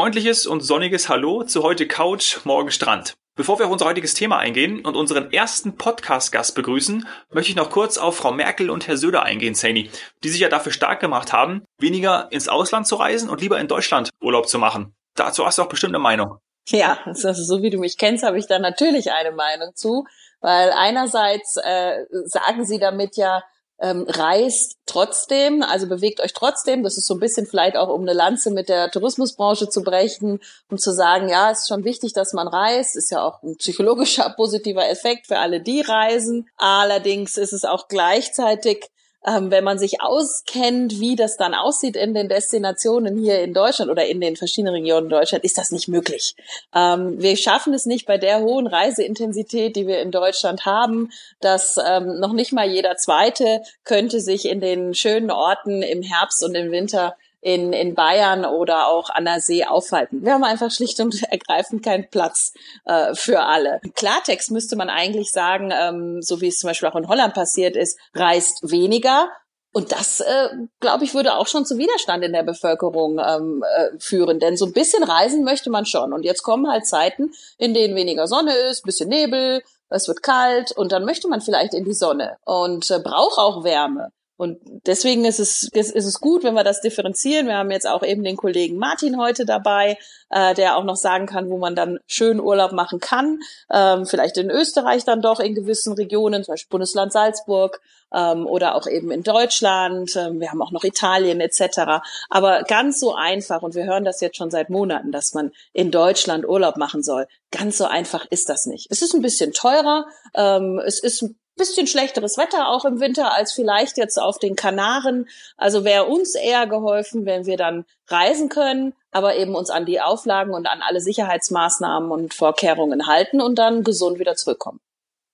Freundliches 0.00 0.46
und 0.46 0.62
sonniges 0.62 1.10
Hallo 1.10 1.42
zu 1.42 1.62
heute 1.62 1.86
Couch, 1.86 2.38
morgen 2.44 2.70
Strand. 2.70 3.12
Bevor 3.36 3.58
wir 3.58 3.66
auf 3.66 3.72
unser 3.72 3.84
heutiges 3.84 4.14
Thema 4.14 4.38
eingehen 4.38 4.82
und 4.82 4.96
unseren 4.96 5.30
ersten 5.30 5.76
Podcast-Gast 5.76 6.54
begrüßen, 6.54 7.06
möchte 7.30 7.50
ich 7.50 7.56
noch 7.56 7.68
kurz 7.68 7.98
auf 7.98 8.16
Frau 8.16 8.32
Merkel 8.32 8.70
und 8.70 8.88
Herr 8.88 8.96
Söder 8.96 9.24
eingehen, 9.24 9.54
Saini, 9.54 9.90
die 10.24 10.30
sich 10.30 10.40
ja 10.40 10.48
dafür 10.48 10.72
stark 10.72 11.00
gemacht 11.00 11.34
haben, 11.34 11.66
weniger 11.78 12.32
ins 12.32 12.48
Ausland 12.48 12.86
zu 12.86 12.94
reisen 12.94 13.28
und 13.28 13.42
lieber 13.42 13.60
in 13.60 13.68
Deutschland 13.68 14.08
Urlaub 14.22 14.48
zu 14.48 14.58
machen. 14.58 14.94
Dazu 15.16 15.44
hast 15.44 15.58
du 15.58 15.64
auch 15.64 15.68
bestimmt 15.68 15.94
eine 15.94 16.02
Meinung. 16.02 16.38
Ja, 16.70 17.00
also 17.04 17.34
so 17.34 17.60
wie 17.60 17.68
du 17.68 17.76
mich 17.76 17.98
kennst, 17.98 18.24
habe 18.24 18.38
ich 18.38 18.46
da 18.46 18.58
natürlich 18.58 19.12
eine 19.12 19.32
Meinung 19.32 19.72
zu, 19.74 20.06
weil 20.40 20.72
einerseits 20.72 21.58
äh, 21.62 22.06
sagen 22.24 22.64
sie 22.64 22.78
damit 22.78 23.18
ja, 23.18 23.42
ähm, 23.80 24.04
reist 24.08 24.76
trotzdem, 24.86 25.62
also 25.62 25.88
bewegt 25.88 26.20
euch 26.20 26.32
trotzdem. 26.32 26.82
Das 26.82 26.98
ist 26.98 27.06
so 27.06 27.14
ein 27.14 27.20
bisschen 27.20 27.46
vielleicht 27.46 27.76
auch, 27.76 27.88
um 27.88 28.02
eine 28.02 28.12
Lanze 28.12 28.50
mit 28.50 28.68
der 28.68 28.90
Tourismusbranche 28.90 29.68
zu 29.68 29.82
brechen, 29.82 30.40
um 30.70 30.78
zu 30.78 30.92
sagen, 30.92 31.28
ja, 31.28 31.50
es 31.50 31.60
ist 31.60 31.68
schon 31.68 31.84
wichtig, 31.84 32.12
dass 32.12 32.32
man 32.32 32.48
reist. 32.48 32.96
Ist 32.96 33.10
ja 33.10 33.22
auch 33.22 33.42
ein 33.42 33.56
psychologischer 33.56 34.30
positiver 34.36 34.88
Effekt 34.88 35.26
für 35.26 35.38
alle, 35.38 35.60
die 35.60 35.80
reisen. 35.80 36.48
Allerdings 36.56 37.38
ist 37.38 37.52
es 37.52 37.64
auch 37.64 37.88
gleichzeitig 37.88 38.90
ähm, 39.26 39.50
wenn 39.50 39.64
man 39.64 39.78
sich 39.78 40.00
auskennt, 40.00 40.98
wie 40.98 41.14
das 41.14 41.36
dann 41.36 41.54
aussieht 41.54 41.96
in 41.96 42.14
den 42.14 42.28
Destinationen 42.28 43.18
hier 43.18 43.42
in 43.42 43.52
Deutschland 43.52 43.90
oder 43.90 44.06
in 44.06 44.20
den 44.20 44.36
verschiedenen 44.36 44.74
Regionen 44.74 45.08
Deutschland, 45.08 45.44
ist 45.44 45.58
das 45.58 45.70
nicht 45.72 45.88
möglich. 45.88 46.34
Ähm, 46.74 47.20
wir 47.20 47.36
schaffen 47.36 47.74
es 47.74 47.84
nicht 47.84 48.06
bei 48.06 48.16
der 48.16 48.40
hohen 48.40 48.66
Reiseintensität, 48.66 49.76
die 49.76 49.86
wir 49.86 50.00
in 50.00 50.10
Deutschland 50.10 50.64
haben, 50.64 51.10
dass 51.40 51.76
ähm, 51.84 52.18
noch 52.18 52.32
nicht 52.32 52.52
mal 52.52 52.68
jeder 52.68 52.96
Zweite 52.96 53.62
könnte 53.84 54.20
sich 54.20 54.46
in 54.46 54.60
den 54.60 54.94
schönen 54.94 55.30
Orten 55.30 55.82
im 55.82 56.02
Herbst 56.02 56.42
und 56.42 56.54
im 56.54 56.70
Winter 56.70 57.14
in, 57.40 57.72
in 57.72 57.94
Bayern 57.94 58.44
oder 58.44 58.88
auch 58.88 59.10
an 59.10 59.24
der 59.24 59.40
See 59.40 59.64
aufhalten. 59.64 60.24
Wir 60.24 60.34
haben 60.34 60.44
einfach 60.44 60.70
schlicht 60.70 61.00
und 61.00 61.22
ergreifend 61.30 61.82
keinen 61.82 62.08
Platz 62.10 62.52
äh, 62.84 63.14
für 63.14 63.40
alle. 63.40 63.80
Klartext 63.94 64.50
müsste 64.50 64.76
man 64.76 64.90
eigentlich 64.90 65.30
sagen, 65.30 65.72
ähm, 65.72 66.22
so 66.22 66.40
wie 66.40 66.48
es 66.48 66.58
zum 66.58 66.68
Beispiel 66.68 66.88
auch 66.88 66.96
in 66.96 67.08
Holland 67.08 67.34
passiert 67.34 67.76
ist, 67.76 67.98
reist 68.14 68.70
weniger, 68.70 69.28
und 69.72 69.92
das, 69.92 70.20
äh, 70.20 70.48
glaube 70.80 71.04
ich, 71.04 71.14
würde 71.14 71.36
auch 71.36 71.46
schon 71.46 71.64
zu 71.64 71.78
Widerstand 71.78 72.24
in 72.24 72.32
der 72.32 72.42
Bevölkerung 72.42 73.20
ähm, 73.20 73.62
äh, 73.76 73.90
führen. 74.00 74.40
Denn 74.40 74.56
so 74.56 74.66
ein 74.66 74.72
bisschen 74.72 75.04
reisen 75.04 75.44
möchte 75.44 75.70
man 75.70 75.86
schon. 75.86 76.12
Und 76.12 76.24
jetzt 76.24 76.42
kommen 76.42 76.68
halt 76.68 76.86
Zeiten, 76.86 77.30
in 77.56 77.72
denen 77.72 77.94
weniger 77.94 78.26
Sonne 78.26 78.52
ist, 78.52 78.82
bisschen 78.82 79.08
Nebel, 79.08 79.62
es 79.88 80.08
wird 80.08 80.22
kalt 80.22 80.72
und 80.72 80.92
dann 80.92 81.04
möchte 81.04 81.28
man 81.28 81.40
vielleicht 81.40 81.74
in 81.74 81.84
die 81.84 81.94
Sonne 81.94 82.36
und 82.44 82.90
äh, 82.90 83.00
braucht 83.00 83.38
auch 83.38 83.64
Wärme. 83.64 84.12
Und 84.40 84.58
deswegen 84.86 85.26
ist 85.26 85.38
es, 85.38 85.64
ist 85.64 85.94
es 85.94 86.18
gut, 86.18 86.44
wenn 86.44 86.54
wir 86.54 86.64
das 86.64 86.80
differenzieren. 86.80 87.46
Wir 87.46 87.58
haben 87.58 87.70
jetzt 87.70 87.86
auch 87.86 88.02
eben 88.02 88.24
den 88.24 88.38
Kollegen 88.38 88.78
Martin 88.78 89.18
heute 89.18 89.44
dabei, 89.44 89.98
äh, 90.30 90.54
der 90.54 90.78
auch 90.78 90.84
noch 90.84 90.96
sagen 90.96 91.26
kann, 91.26 91.50
wo 91.50 91.58
man 91.58 91.76
dann 91.76 91.98
schön 92.06 92.40
Urlaub 92.40 92.72
machen 92.72 93.00
kann. 93.00 93.40
Ähm, 93.70 94.06
vielleicht 94.06 94.38
in 94.38 94.48
Österreich 94.48 95.04
dann 95.04 95.20
doch 95.20 95.40
in 95.40 95.54
gewissen 95.54 95.92
Regionen, 95.92 96.42
zum 96.42 96.52
Beispiel 96.52 96.70
Bundesland 96.70 97.12
Salzburg 97.12 97.82
ähm, 98.14 98.46
oder 98.46 98.76
auch 98.76 98.86
eben 98.86 99.10
in 99.10 99.22
Deutschland. 99.22 100.16
Ähm, 100.16 100.40
wir 100.40 100.50
haben 100.50 100.62
auch 100.62 100.72
noch 100.72 100.84
Italien 100.84 101.42
etc. 101.42 102.00
Aber 102.30 102.62
ganz 102.62 102.98
so 102.98 103.14
einfach, 103.14 103.60
und 103.60 103.74
wir 103.74 103.84
hören 103.84 104.04
das 104.04 104.22
jetzt 104.22 104.38
schon 104.38 104.50
seit 104.50 104.70
Monaten, 104.70 105.12
dass 105.12 105.34
man 105.34 105.52
in 105.74 105.90
Deutschland 105.90 106.48
Urlaub 106.48 106.78
machen 106.78 107.02
soll. 107.02 107.26
Ganz 107.50 107.76
so 107.76 107.84
einfach 107.84 108.24
ist 108.30 108.48
das 108.48 108.64
nicht. 108.64 108.86
Es 108.88 109.02
ist 109.02 109.12
ein 109.12 109.20
bisschen 109.20 109.52
teurer. 109.52 110.06
Ähm, 110.34 110.80
es 110.82 110.98
ist 110.98 111.28
bisschen 111.56 111.86
schlechteres 111.86 112.38
Wetter 112.38 112.68
auch 112.68 112.84
im 112.84 113.00
Winter 113.00 113.34
als 113.34 113.52
vielleicht 113.52 113.98
jetzt 113.98 114.18
auf 114.18 114.38
den 114.38 114.56
Kanaren. 114.56 115.28
Also 115.56 115.84
wäre 115.84 116.04
uns 116.04 116.34
eher 116.34 116.66
geholfen, 116.66 117.26
wenn 117.26 117.46
wir 117.46 117.56
dann 117.56 117.84
reisen 118.08 118.48
können, 118.48 118.94
aber 119.10 119.36
eben 119.36 119.54
uns 119.54 119.70
an 119.70 119.86
die 119.86 120.00
Auflagen 120.00 120.54
und 120.54 120.66
an 120.66 120.82
alle 120.82 121.00
Sicherheitsmaßnahmen 121.00 122.10
und 122.10 122.34
Vorkehrungen 122.34 123.06
halten 123.06 123.40
und 123.40 123.58
dann 123.58 123.84
gesund 123.84 124.18
wieder 124.18 124.36
zurückkommen. 124.36 124.80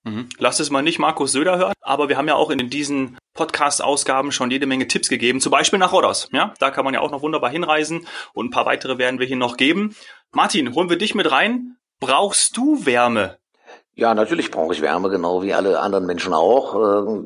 Mhm. 0.06 0.28
Lass 0.38 0.60
es 0.60 0.70
mal 0.70 0.82
nicht 0.82 1.00
Markus 1.00 1.32
Söder 1.32 1.58
hören, 1.58 1.74
aber 1.80 2.08
wir 2.08 2.16
haben 2.16 2.28
ja 2.28 2.36
auch 2.36 2.50
in 2.50 2.70
diesen 2.70 3.18
Podcast-Ausgaben 3.34 4.30
schon 4.30 4.52
jede 4.52 4.66
Menge 4.66 4.86
Tipps 4.86 5.08
gegeben, 5.08 5.40
zum 5.40 5.50
Beispiel 5.50 5.80
nach 5.80 5.92
Rodos. 5.92 6.28
Ja, 6.32 6.54
da 6.60 6.70
kann 6.70 6.84
man 6.84 6.94
ja 6.94 7.00
auch 7.00 7.10
noch 7.10 7.22
wunderbar 7.22 7.50
hinreisen 7.50 8.06
und 8.32 8.46
ein 8.46 8.50
paar 8.50 8.66
weitere 8.66 8.98
werden 8.98 9.18
wir 9.18 9.26
hier 9.26 9.36
noch 9.36 9.56
geben. 9.56 9.96
Martin, 10.32 10.74
holen 10.74 10.90
wir 10.90 10.96
dich 10.96 11.14
mit 11.14 11.30
rein. 11.30 11.76
Brauchst 11.98 12.56
du 12.56 12.86
Wärme 12.86 13.38
ja, 13.98 14.14
natürlich 14.14 14.50
brauche 14.50 14.74
ich 14.74 14.82
Wärme, 14.82 15.08
genau 15.08 15.42
wie 15.42 15.54
alle 15.54 15.80
anderen 15.80 16.04
Menschen 16.04 16.34
auch. 16.34 16.74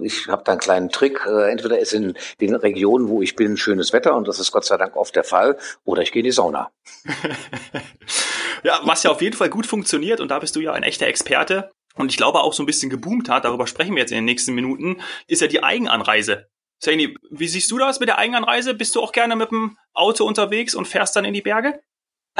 Äh, 0.00 0.06
ich 0.06 0.28
habe 0.28 0.44
da 0.44 0.52
einen 0.52 0.60
kleinen 0.60 0.88
Trick. 0.88 1.26
Äh, 1.26 1.50
entweder 1.50 1.80
ist 1.80 1.92
in 1.92 2.14
den 2.40 2.54
Regionen, 2.54 3.08
wo 3.08 3.22
ich 3.22 3.34
bin, 3.34 3.56
schönes 3.56 3.92
Wetter 3.92 4.14
und 4.14 4.28
das 4.28 4.38
ist 4.38 4.52
Gott 4.52 4.64
sei 4.64 4.76
Dank 4.76 4.94
oft 4.94 5.16
der 5.16 5.24
Fall, 5.24 5.58
oder 5.84 6.02
ich 6.02 6.12
gehe 6.12 6.20
in 6.20 6.26
die 6.26 6.30
Sauna. 6.30 6.70
ja, 8.62 8.78
was 8.84 9.02
ja 9.02 9.10
auf 9.10 9.20
jeden 9.20 9.36
Fall 9.36 9.50
gut 9.50 9.66
funktioniert 9.66 10.20
und 10.20 10.30
da 10.30 10.38
bist 10.38 10.54
du 10.54 10.60
ja 10.60 10.72
ein 10.72 10.84
echter 10.84 11.08
Experte 11.08 11.72
und 11.96 12.12
ich 12.12 12.16
glaube 12.16 12.38
auch 12.38 12.52
so 12.52 12.62
ein 12.62 12.66
bisschen 12.66 12.88
geboomt 12.88 13.28
hat, 13.28 13.44
darüber 13.44 13.66
sprechen 13.66 13.96
wir 13.96 14.02
jetzt 14.02 14.12
in 14.12 14.18
den 14.18 14.24
nächsten 14.24 14.54
Minuten, 14.54 15.02
ist 15.26 15.42
ja 15.42 15.48
die 15.48 15.64
Eigenanreise. 15.64 16.46
Saini, 16.78 17.16
wie 17.30 17.48
siehst 17.48 17.70
du 17.72 17.78
das 17.78 17.98
mit 17.98 18.08
der 18.08 18.18
Eigenanreise? 18.18 18.74
Bist 18.74 18.94
du 18.94 19.02
auch 19.02 19.12
gerne 19.12 19.34
mit 19.34 19.50
dem 19.50 19.76
Auto 19.92 20.24
unterwegs 20.24 20.76
und 20.76 20.86
fährst 20.86 21.16
dann 21.16 21.24
in 21.24 21.34
die 21.34 21.42
Berge? 21.42 21.82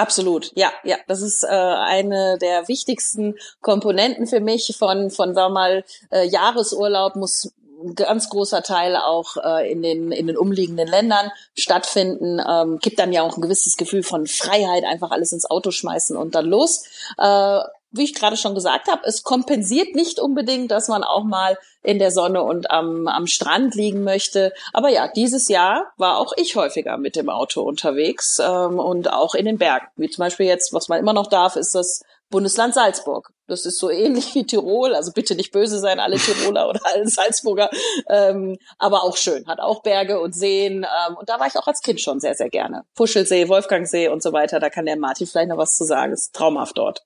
Absolut, 0.01 0.51
ja, 0.55 0.73
ja. 0.83 0.97
Das 1.09 1.21
ist 1.21 1.45
äh, 1.45 1.49
eine 1.49 2.39
der 2.39 2.69
wichtigsten 2.69 3.35
Komponenten 3.61 4.27
für 4.27 4.41
mich 4.41 4.75
von, 4.79 5.11
von 5.11 5.35
sagen 5.35 5.53
wir 5.53 5.61
mal, 5.61 5.85
äh, 6.11 6.27
Jahresurlaub 6.27 7.17
muss 7.17 7.53
ein 7.85 7.95
ganz 7.95 8.31
großer 8.31 8.63
Teil 8.63 8.97
auch 8.97 9.37
äh, 9.37 9.71
in 9.71 9.83
den 9.83 10.11
in 10.11 10.27
den 10.27 10.39
umliegenden 10.39 10.89
Ländern 10.89 11.31
stattfinden. 11.55 12.41
Ähm, 12.41 12.79
gibt 12.79 12.99
dann 12.99 13.13
ja 13.13 13.23
auch 13.23 13.37
ein 13.37 13.43
gewisses 13.43 13.77
Gefühl 13.77 14.03
von 14.03 14.27
Freiheit, 14.27 14.85
einfach 14.85 15.11
alles 15.11 15.33
ins 15.33 15.45
Auto 15.51 15.71
schmeißen 15.71 16.17
und 16.17 16.35
dann 16.35 16.47
los. 16.47 16.85
Äh, 17.19 17.61
wie 17.93 18.05
ich 18.05 18.15
gerade 18.15 18.37
schon 18.37 18.55
gesagt 18.55 18.89
habe, 18.89 19.03
es 19.05 19.23
kompensiert 19.23 19.95
nicht 19.95 20.21
unbedingt, 20.21 20.71
dass 20.71 20.89
man 20.89 21.03
auch 21.03 21.25
mal 21.25 21.59
in 21.83 21.99
der 21.99 22.11
Sonne 22.11 22.43
und 22.43 22.71
am, 22.71 23.09
am 23.09 23.27
Strand 23.27 23.75
liegen 23.75 24.05
möchte. 24.05 24.53
Aber 24.73 24.91
ja, 24.91 25.09
dieses 25.09 25.49
Jahr 25.49 25.93
war 25.97 26.19
auch 26.19 26.33
ich 26.37 26.57
häufiger 26.57 26.99
mit 26.99 27.17
dem 27.17 27.29
Auto 27.29 27.63
unterwegs 27.63 28.39
ähm, 28.39 28.79
und 28.79 29.13
auch 29.13 29.35
in 29.35 29.47
den 29.47 29.59
Bergen. 29.59 29.87
Wie 29.97 30.11
zum 30.11 30.23
Beispiel 30.23 30.47
jetzt, 30.47 30.73
was 30.73 30.89
man 30.89 31.01
immer 31.01 31.13
noch 31.13 31.27
darf, 31.27 31.57
ist 31.57 31.75
das 31.75 32.03
Bundesland 32.31 32.75
Salzburg. 32.75 33.33
Das 33.49 33.67
ist 33.67 33.81
so 33.81 33.91
ähnlich 33.91 34.33
wie 34.37 34.47
Tirol, 34.47 34.95
also 34.95 35.11
bitte 35.11 35.35
nicht 35.35 35.51
böse 35.51 35.81
sein, 35.81 35.99
alle 35.99 36.17
Tiroler 36.17 36.69
oder 36.71 36.81
alle 36.85 37.09
Salzburger, 37.09 37.69
ähm, 38.09 38.57
aber 38.79 39.03
auch 39.03 39.17
schön, 39.17 39.49
hat 39.49 39.59
auch 39.59 39.83
Berge 39.83 40.21
und 40.21 40.37
Seen. 40.37 40.85
Ähm, 40.85 41.17
und 41.17 41.29
da 41.29 41.41
war 41.41 41.49
ich 41.49 41.57
auch 41.57 41.67
als 41.67 41.83
Kind 41.83 42.01
schon 42.01 42.21
sehr, 42.21 42.35
sehr 42.35 42.49
gerne. 42.49 42.85
Puschelsee, 42.95 43.49
Wolfgangsee 43.49 44.07
und 44.09 44.23
so 44.23 44.33
weiter, 44.33 44.61
da 44.61 44.71
kann 44.71 44.87
der 44.87 44.97
Martin 44.97 45.27
vielleicht 45.27 45.49
noch 45.49 45.59
was 45.59 45.75
zu 45.75 45.85
sagen. 45.85 46.13
Ist 46.13 46.33
traumhaft 46.33 46.79
dort. 46.79 47.03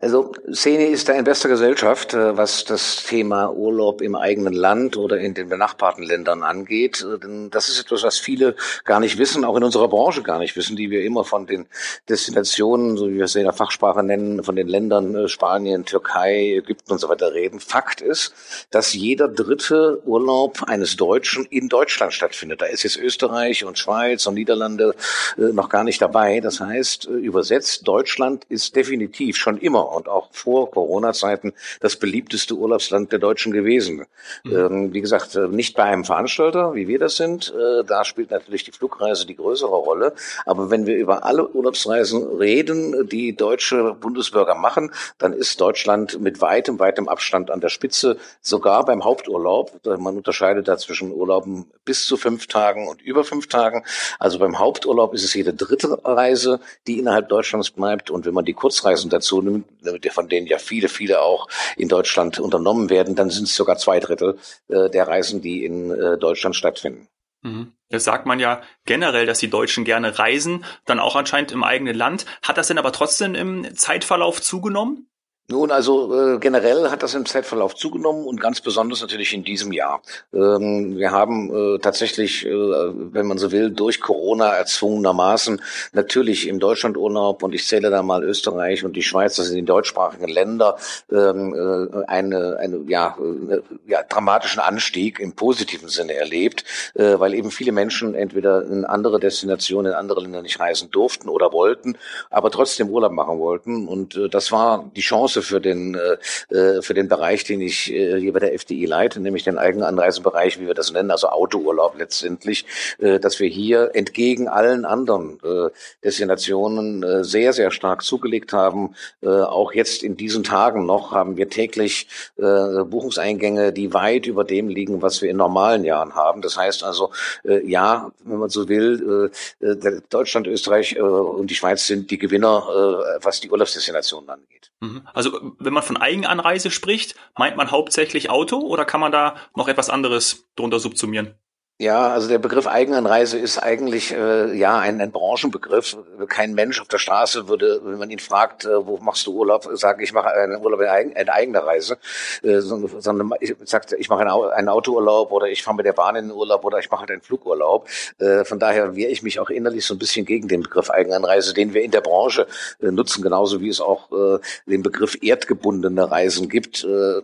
Also 0.00 0.32
Szene 0.50 0.86
ist 0.86 1.10
da 1.10 1.12
in 1.12 1.24
bester 1.24 1.50
Gesellschaft, 1.50 2.14
äh, 2.14 2.34
was 2.34 2.64
das 2.64 3.04
Thema 3.04 3.52
Urlaub 3.52 4.00
im 4.00 4.14
eigenen 4.14 4.54
Land 4.54 4.96
oder 4.96 5.18
in 5.18 5.34
den 5.34 5.50
benachbarten 5.50 6.02
Ländern 6.02 6.42
angeht. 6.42 7.02
Äh, 7.02 7.18
denn 7.18 7.50
das 7.50 7.68
ist 7.68 7.78
etwas, 7.78 8.02
was 8.02 8.18
viele 8.18 8.56
gar 8.84 9.00
nicht 9.00 9.18
wissen, 9.18 9.44
auch 9.44 9.54
in 9.54 9.64
unserer 9.64 9.88
Branche 9.88 10.22
gar 10.22 10.38
nicht 10.38 10.56
wissen, 10.56 10.76
die 10.76 10.90
wir 10.90 11.04
immer 11.04 11.24
von 11.24 11.46
den 11.46 11.66
Destinationen, 12.08 12.96
so 12.96 13.10
wie 13.10 13.16
wir 13.16 13.24
es 13.24 13.34
in 13.34 13.44
der 13.44 13.52
Fachsprache 13.52 14.02
nennen, 14.02 14.42
von 14.42 14.56
den 14.56 14.66
Ländern 14.66 15.14
äh, 15.14 15.28
Spanien, 15.28 15.84
Türkei, 15.84 16.54
Ägypten 16.56 16.92
und 16.92 16.98
so 16.98 17.10
weiter 17.10 17.34
reden. 17.34 17.60
Fakt 17.60 18.00
ist, 18.00 18.34
dass 18.70 18.94
jeder 18.94 19.28
dritte 19.28 20.00
Urlaub 20.06 20.62
eines 20.68 20.96
Deutschen 20.96 21.44
in 21.44 21.68
Deutschland 21.68 22.14
stattfindet. 22.14 22.62
Da 22.62 22.66
ist 22.66 22.82
jetzt 22.82 22.96
Österreich 22.96 23.64
und 23.66 23.78
Schweiz 23.78 24.24
und 24.26 24.34
Niederlande 24.34 24.94
noch 25.36 25.68
gar 25.68 25.84
nicht 25.84 26.00
dabei. 26.00 26.40
Das 26.40 26.60
heißt, 26.60 27.04
übersetzt, 27.04 27.86
Deutschland 27.86 28.44
ist 28.48 28.74
definitiv 28.74 29.36
schon 29.36 29.58
immer 29.58 29.81
und 29.82 30.08
auch 30.08 30.28
vor 30.32 30.70
Corona-Zeiten 30.70 31.52
das 31.80 31.96
beliebteste 31.96 32.54
Urlaubsland 32.54 33.12
der 33.12 33.18
Deutschen 33.18 33.52
gewesen. 33.52 34.06
Mhm. 34.44 34.56
Ähm, 34.56 34.94
wie 34.94 35.00
gesagt, 35.00 35.34
äh, 35.36 35.48
nicht 35.48 35.76
bei 35.76 35.84
einem 35.84 36.04
Veranstalter, 36.04 36.74
wie 36.74 36.88
wir 36.88 36.98
das 36.98 37.16
sind. 37.16 37.52
Äh, 37.54 37.84
da 37.84 38.04
spielt 38.04 38.30
natürlich 38.30 38.64
die 38.64 38.72
Flugreise 38.72 39.26
die 39.26 39.36
größere 39.36 39.74
Rolle. 39.74 40.14
Aber 40.46 40.70
wenn 40.70 40.86
wir 40.86 40.96
über 40.96 41.24
alle 41.24 41.48
Urlaubsreisen 41.48 42.38
reden, 42.38 43.08
die 43.08 43.36
deutsche 43.36 43.94
Bundesbürger 43.94 44.54
machen, 44.54 44.92
dann 45.18 45.32
ist 45.32 45.60
Deutschland 45.60 46.20
mit 46.20 46.40
weitem, 46.40 46.78
weitem 46.78 47.08
Abstand 47.08 47.50
an 47.50 47.60
der 47.60 47.68
Spitze, 47.68 48.16
sogar 48.40 48.84
beim 48.84 49.04
Haupturlaub. 49.04 49.80
Man 49.98 50.16
unterscheidet 50.16 50.68
da 50.68 50.76
zwischen 50.78 51.12
Urlauben 51.12 51.66
bis 51.84 52.06
zu 52.06 52.16
fünf 52.16 52.46
Tagen 52.46 52.88
und 52.88 53.02
über 53.02 53.24
fünf 53.24 53.48
Tagen. 53.48 53.84
Also 54.18 54.38
beim 54.38 54.58
Haupturlaub 54.58 55.14
ist 55.14 55.24
es 55.24 55.34
jede 55.34 55.52
dritte 55.52 55.98
Reise, 56.04 56.60
die 56.86 56.98
innerhalb 56.98 57.28
Deutschlands 57.28 57.70
bleibt. 57.70 58.10
Und 58.10 58.26
wenn 58.26 58.34
man 58.34 58.44
die 58.44 58.54
Kurzreisen 58.54 59.10
dazu 59.10 59.42
nimmt, 59.42 59.66
von 60.10 60.28
denen 60.28 60.46
ja 60.46 60.58
viele, 60.58 60.88
viele 60.88 61.22
auch 61.22 61.48
in 61.76 61.88
Deutschland 61.88 62.38
unternommen 62.38 62.90
werden, 62.90 63.14
dann 63.14 63.30
sind 63.30 63.44
es 63.44 63.54
sogar 63.54 63.76
zwei 63.76 64.00
Drittel 64.00 64.38
äh, 64.68 64.90
der 64.90 65.08
Reisen, 65.08 65.40
die 65.40 65.64
in 65.64 65.90
äh, 65.90 66.18
Deutschland 66.18 66.56
stattfinden. 66.56 67.08
Mhm. 67.42 67.72
Das 67.88 68.04
sagt 68.04 68.24
man 68.24 68.40
ja 68.40 68.62
generell, 68.86 69.26
dass 69.26 69.38
die 69.38 69.50
Deutschen 69.50 69.84
gerne 69.84 70.18
reisen, 70.18 70.64
dann 70.86 71.00
auch 71.00 71.16
anscheinend 71.16 71.52
im 71.52 71.64
eigenen 71.64 71.94
Land. 71.94 72.24
Hat 72.42 72.56
das 72.56 72.68
denn 72.68 72.78
aber 72.78 72.92
trotzdem 72.92 73.34
im 73.34 73.76
Zeitverlauf 73.76 74.40
zugenommen? 74.40 75.08
Nun, 75.52 75.70
also 75.70 76.34
äh, 76.34 76.38
generell 76.38 76.90
hat 76.90 77.02
das 77.02 77.14
im 77.14 77.26
Zeitverlauf 77.26 77.74
zugenommen 77.74 78.24
und 78.24 78.40
ganz 78.40 78.62
besonders 78.62 79.02
natürlich 79.02 79.34
in 79.34 79.44
diesem 79.44 79.70
Jahr. 79.70 80.00
Ähm, 80.32 80.96
wir 80.96 81.10
haben 81.10 81.74
äh, 81.74 81.78
tatsächlich, 81.78 82.46
äh, 82.46 82.50
wenn 82.50 83.26
man 83.26 83.36
so 83.36 83.52
will, 83.52 83.70
durch 83.70 84.00
Corona 84.00 84.48
erzwungenermaßen 84.54 85.60
natürlich 85.92 86.48
im 86.48 86.58
Deutschlandurlaub 86.58 87.42
und 87.42 87.54
ich 87.54 87.66
zähle 87.66 87.90
da 87.90 88.02
mal 88.02 88.24
Österreich 88.24 88.82
und 88.82 88.96
die 88.96 89.02
Schweiz, 89.02 89.36
das 89.36 89.48
sind 89.48 89.56
die 89.56 89.64
deutschsprachigen 89.64 90.26
Länder, 90.26 90.78
ähm, 91.12 91.54
äh, 91.54 92.06
eine, 92.06 92.56
eine 92.58 92.80
ja, 92.88 93.14
äh, 93.20 93.60
ja, 93.86 94.02
dramatischen 94.04 94.60
Anstieg 94.60 95.20
im 95.20 95.34
positiven 95.34 95.90
Sinne 95.90 96.14
erlebt, 96.14 96.64
äh, 96.94 97.18
weil 97.18 97.34
eben 97.34 97.50
viele 97.50 97.72
Menschen 97.72 98.14
entweder 98.14 98.64
in 98.64 98.86
andere 98.86 99.20
Destinationen, 99.20 99.92
in 99.92 99.98
andere 99.98 100.22
Länder 100.22 100.40
nicht 100.40 100.58
reisen 100.60 100.90
durften 100.90 101.28
oder 101.28 101.52
wollten, 101.52 101.98
aber 102.30 102.50
trotzdem 102.50 102.88
Urlaub 102.88 103.12
machen 103.12 103.38
wollten 103.38 103.86
und 103.86 104.16
äh, 104.16 104.30
das 104.30 104.50
war 104.50 104.90
die 104.96 105.02
Chance 105.02 105.41
für 105.42 105.60
den, 105.60 105.94
äh, 105.94 106.54
äh, 106.54 106.82
für 106.82 106.94
den 106.94 107.08
Bereich, 107.08 107.44
den 107.44 107.60
ich 107.60 107.92
äh, 107.92 108.18
hier 108.18 108.32
bei 108.32 108.38
der 108.38 108.54
FDI 108.54 108.86
leite, 108.86 109.20
nämlich 109.20 109.44
den 109.44 109.58
Eigenanreisebereich, 109.58 110.60
wie 110.60 110.66
wir 110.66 110.74
das 110.74 110.92
nennen, 110.92 111.10
also 111.10 111.28
Autourlaub 111.28 111.94
letztendlich, 111.98 112.64
äh, 112.98 113.18
dass 113.18 113.40
wir 113.40 113.48
hier 113.48 113.90
entgegen 113.94 114.48
allen 114.48 114.84
anderen 114.84 115.38
äh, 115.42 115.70
Destinationen 116.04 117.02
äh, 117.02 117.24
sehr, 117.24 117.52
sehr 117.52 117.70
stark 117.70 118.02
zugelegt 118.02 118.52
haben. 118.52 118.94
Äh, 119.22 119.28
auch 119.28 119.72
jetzt 119.72 120.02
in 120.02 120.16
diesen 120.16 120.44
Tagen 120.44 120.86
noch 120.86 121.12
haben 121.12 121.36
wir 121.36 121.48
täglich 121.48 122.08
äh, 122.36 122.42
Buchungseingänge, 122.84 123.72
die 123.72 123.92
weit 123.92 124.26
über 124.26 124.44
dem 124.44 124.68
liegen, 124.68 125.02
was 125.02 125.22
wir 125.22 125.30
in 125.30 125.36
normalen 125.36 125.84
Jahren 125.84 126.14
haben. 126.14 126.42
Das 126.42 126.56
heißt 126.56 126.84
also, 126.84 127.10
äh, 127.44 127.66
ja, 127.66 128.10
wenn 128.24 128.38
man 128.38 128.48
so 128.48 128.68
will, 128.68 129.30
äh, 129.60 129.66
äh 129.66 130.00
Deutschland, 130.10 130.46
Österreich 130.46 130.96
äh, 130.96 131.00
und 131.00 131.50
die 131.50 131.54
Schweiz 131.54 131.86
sind 131.86 132.10
die 132.10 132.18
Gewinner, 132.18 132.66
äh, 132.68 133.24
was 133.24 133.40
die 133.40 133.50
Urlaubsdestinationen 133.50 134.28
angeht. 134.30 134.70
Mhm. 134.80 135.02
Also 135.22 135.54
wenn 135.60 135.72
man 135.72 135.84
von 135.84 135.96
Eigenanreise 135.96 136.72
spricht, 136.72 137.14
meint 137.38 137.56
man 137.56 137.70
hauptsächlich 137.70 138.28
Auto 138.28 138.58
oder 138.58 138.84
kann 138.84 139.00
man 139.00 139.12
da 139.12 139.36
noch 139.54 139.68
etwas 139.68 139.88
anderes 139.88 140.48
drunter 140.56 140.80
subsumieren? 140.80 141.36
Ja, 141.82 142.10
also 142.10 142.28
der 142.28 142.38
Begriff 142.38 142.68
Eigenanreise 142.68 143.40
ist 143.40 143.58
eigentlich 143.58 144.12
äh, 144.12 144.56
ja 144.56 144.78
ein, 144.78 145.00
ein 145.00 145.10
Branchenbegriff. 145.10 145.96
Kein 146.28 146.54
Mensch 146.54 146.80
auf 146.80 146.86
der 146.86 146.98
Straße 146.98 147.48
würde, 147.48 147.80
wenn 147.82 147.98
man 147.98 148.08
ihn 148.08 148.20
fragt, 148.20 148.64
äh, 148.64 148.86
wo 148.86 148.98
machst 148.98 149.26
du 149.26 149.32
Urlaub, 149.32 149.68
sagen, 149.72 150.00
ich 150.00 150.12
mache 150.12 150.28
einen 150.28 150.62
Urlaub 150.62 150.80
in, 150.80 150.86
eigen, 150.86 151.10
in 151.10 151.28
eigener 151.28 151.66
Reise, 151.66 151.98
äh, 152.44 152.60
sondern 152.60 153.32
ich 153.40 153.56
sage, 153.64 153.96
ich 153.96 154.08
mache 154.08 154.20
einen, 154.54 154.68
Autourlaub 154.68 155.32
oder 155.32 155.48
ich 155.48 155.64
fahre 155.64 155.76
mit 155.76 155.84
der 155.84 155.92
Bahn 155.92 156.14
in 156.14 156.28
den 156.28 156.36
Urlaub 156.36 156.64
oder 156.64 156.78
ich 156.78 156.88
mache 156.88 157.00
halt 157.00 157.10
einen 157.10 157.20
Flugurlaub. 157.20 157.88
Äh, 158.20 158.44
von 158.44 158.60
daher 158.60 158.94
wehre 158.94 159.10
ich 159.10 159.24
mich 159.24 159.40
auch 159.40 159.50
innerlich 159.50 159.84
so 159.84 159.94
ein 159.96 159.98
bisschen 159.98 160.24
gegen 160.24 160.46
den 160.46 160.62
Begriff 160.62 160.88
Eigenanreise, 160.88 161.52
den 161.52 161.74
wir 161.74 161.82
in 161.82 161.90
der 161.90 162.00
Branche 162.00 162.46
äh, 162.80 162.92
nutzen, 162.92 163.24
genauso 163.24 163.60
wie 163.60 163.68
es 163.68 163.80
auch 163.80 164.12
äh, 164.12 164.38
den 164.66 164.84
Begriff 164.84 165.18
erdgebundene 165.20 166.08
Reisen 166.08 166.48
gibt. 166.48 166.84
Äh, 166.84 167.22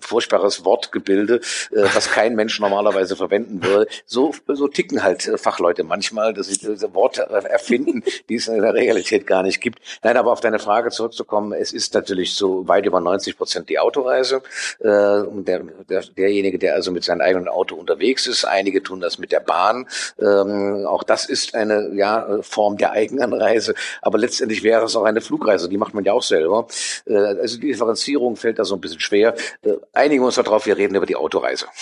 furchtbares 0.00 0.64
Wortgebilde, 0.64 1.42
äh, 1.72 1.84
was 1.92 2.10
kein 2.10 2.34
Mensch 2.36 2.58
normalerweise 2.58 3.14
verwenden 3.14 3.62
würde 3.62 3.86
so, 4.06 4.34
so 4.46 4.68
ticken 4.68 5.02
halt 5.02 5.26
äh, 5.26 5.38
Fachleute 5.38 5.84
manchmal, 5.84 6.34
dass 6.34 6.48
sie 6.48 6.58
diese 6.58 6.94
Worte 6.94 7.22
erfinden, 7.22 8.02
die 8.28 8.36
es 8.36 8.48
in 8.48 8.60
der 8.60 8.74
Realität 8.74 9.26
gar 9.26 9.42
nicht 9.42 9.60
gibt. 9.60 9.80
Nein, 10.02 10.16
aber 10.16 10.32
auf 10.32 10.40
deine 10.40 10.58
Frage 10.58 10.90
zurückzukommen, 10.90 11.52
es 11.52 11.72
ist 11.72 11.94
natürlich 11.94 12.34
so 12.34 12.66
weit 12.68 12.86
über 12.86 13.00
90 13.00 13.36
Prozent 13.36 13.68
die 13.68 13.78
Autoreise. 13.78 14.42
Äh, 14.80 14.88
der, 14.88 15.62
der, 15.88 16.02
derjenige, 16.16 16.58
der 16.58 16.74
also 16.74 16.90
mit 16.90 17.04
seinem 17.04 17.20
eigenen 17.20 17.48
Auto 17.48 17.74
unterwegs 17.74 18.26
ist, 18.26 18.44
einige 18.44 18.82
tun 18.82 19.00
das 19.00 19.18
mit 19.18 19.32
der 19.32 19.40
Bahn. 19.40 19.88
Ähm, 20.20 20.86
auch 20.86 21.02
das 21.02 21.26
ist 21.26 21.54
eine 21.54 21.90
ja, 21.94 22.38
Form 22.42 22.76
der 22.76 22.92
Eigenanreise, 22.92 23.74
aber 24.02 24.18
letztendlich 24.18 24.62
wäre 24.62 24.84
es 24.84 24.96
auch 24.96 25.04
eine 25.04 25.20
Flugreise, 25.20 25.68
die 25.68 25.78
macht 25.78 25.94
man 25.94 26.04
ja 26.04 26.12
auch 26.12 26.22
selber. 26.22 26.66
Äh, 27.06 27.16
also 27.16 27.58
die 27.58 27.68
Differenzierung 27.68 28.36
fällt 28.36 28.58
da 28.58 28.64
so 28.64 28.74
ein 28.74 28.80
bisschen 28.80 29.00
schwer. 29.00 29.34
Äh, 29.62 29.74
einigen 29.92 30.22
wir 30.22 30.26
uns 30.26 30.36
darauf, 30.36 30.66
wir 30.66 30.76
reden 30.76 30.94
über 30.94 31.06
die 31.06 31.16
Autoreise. 31.16 31.66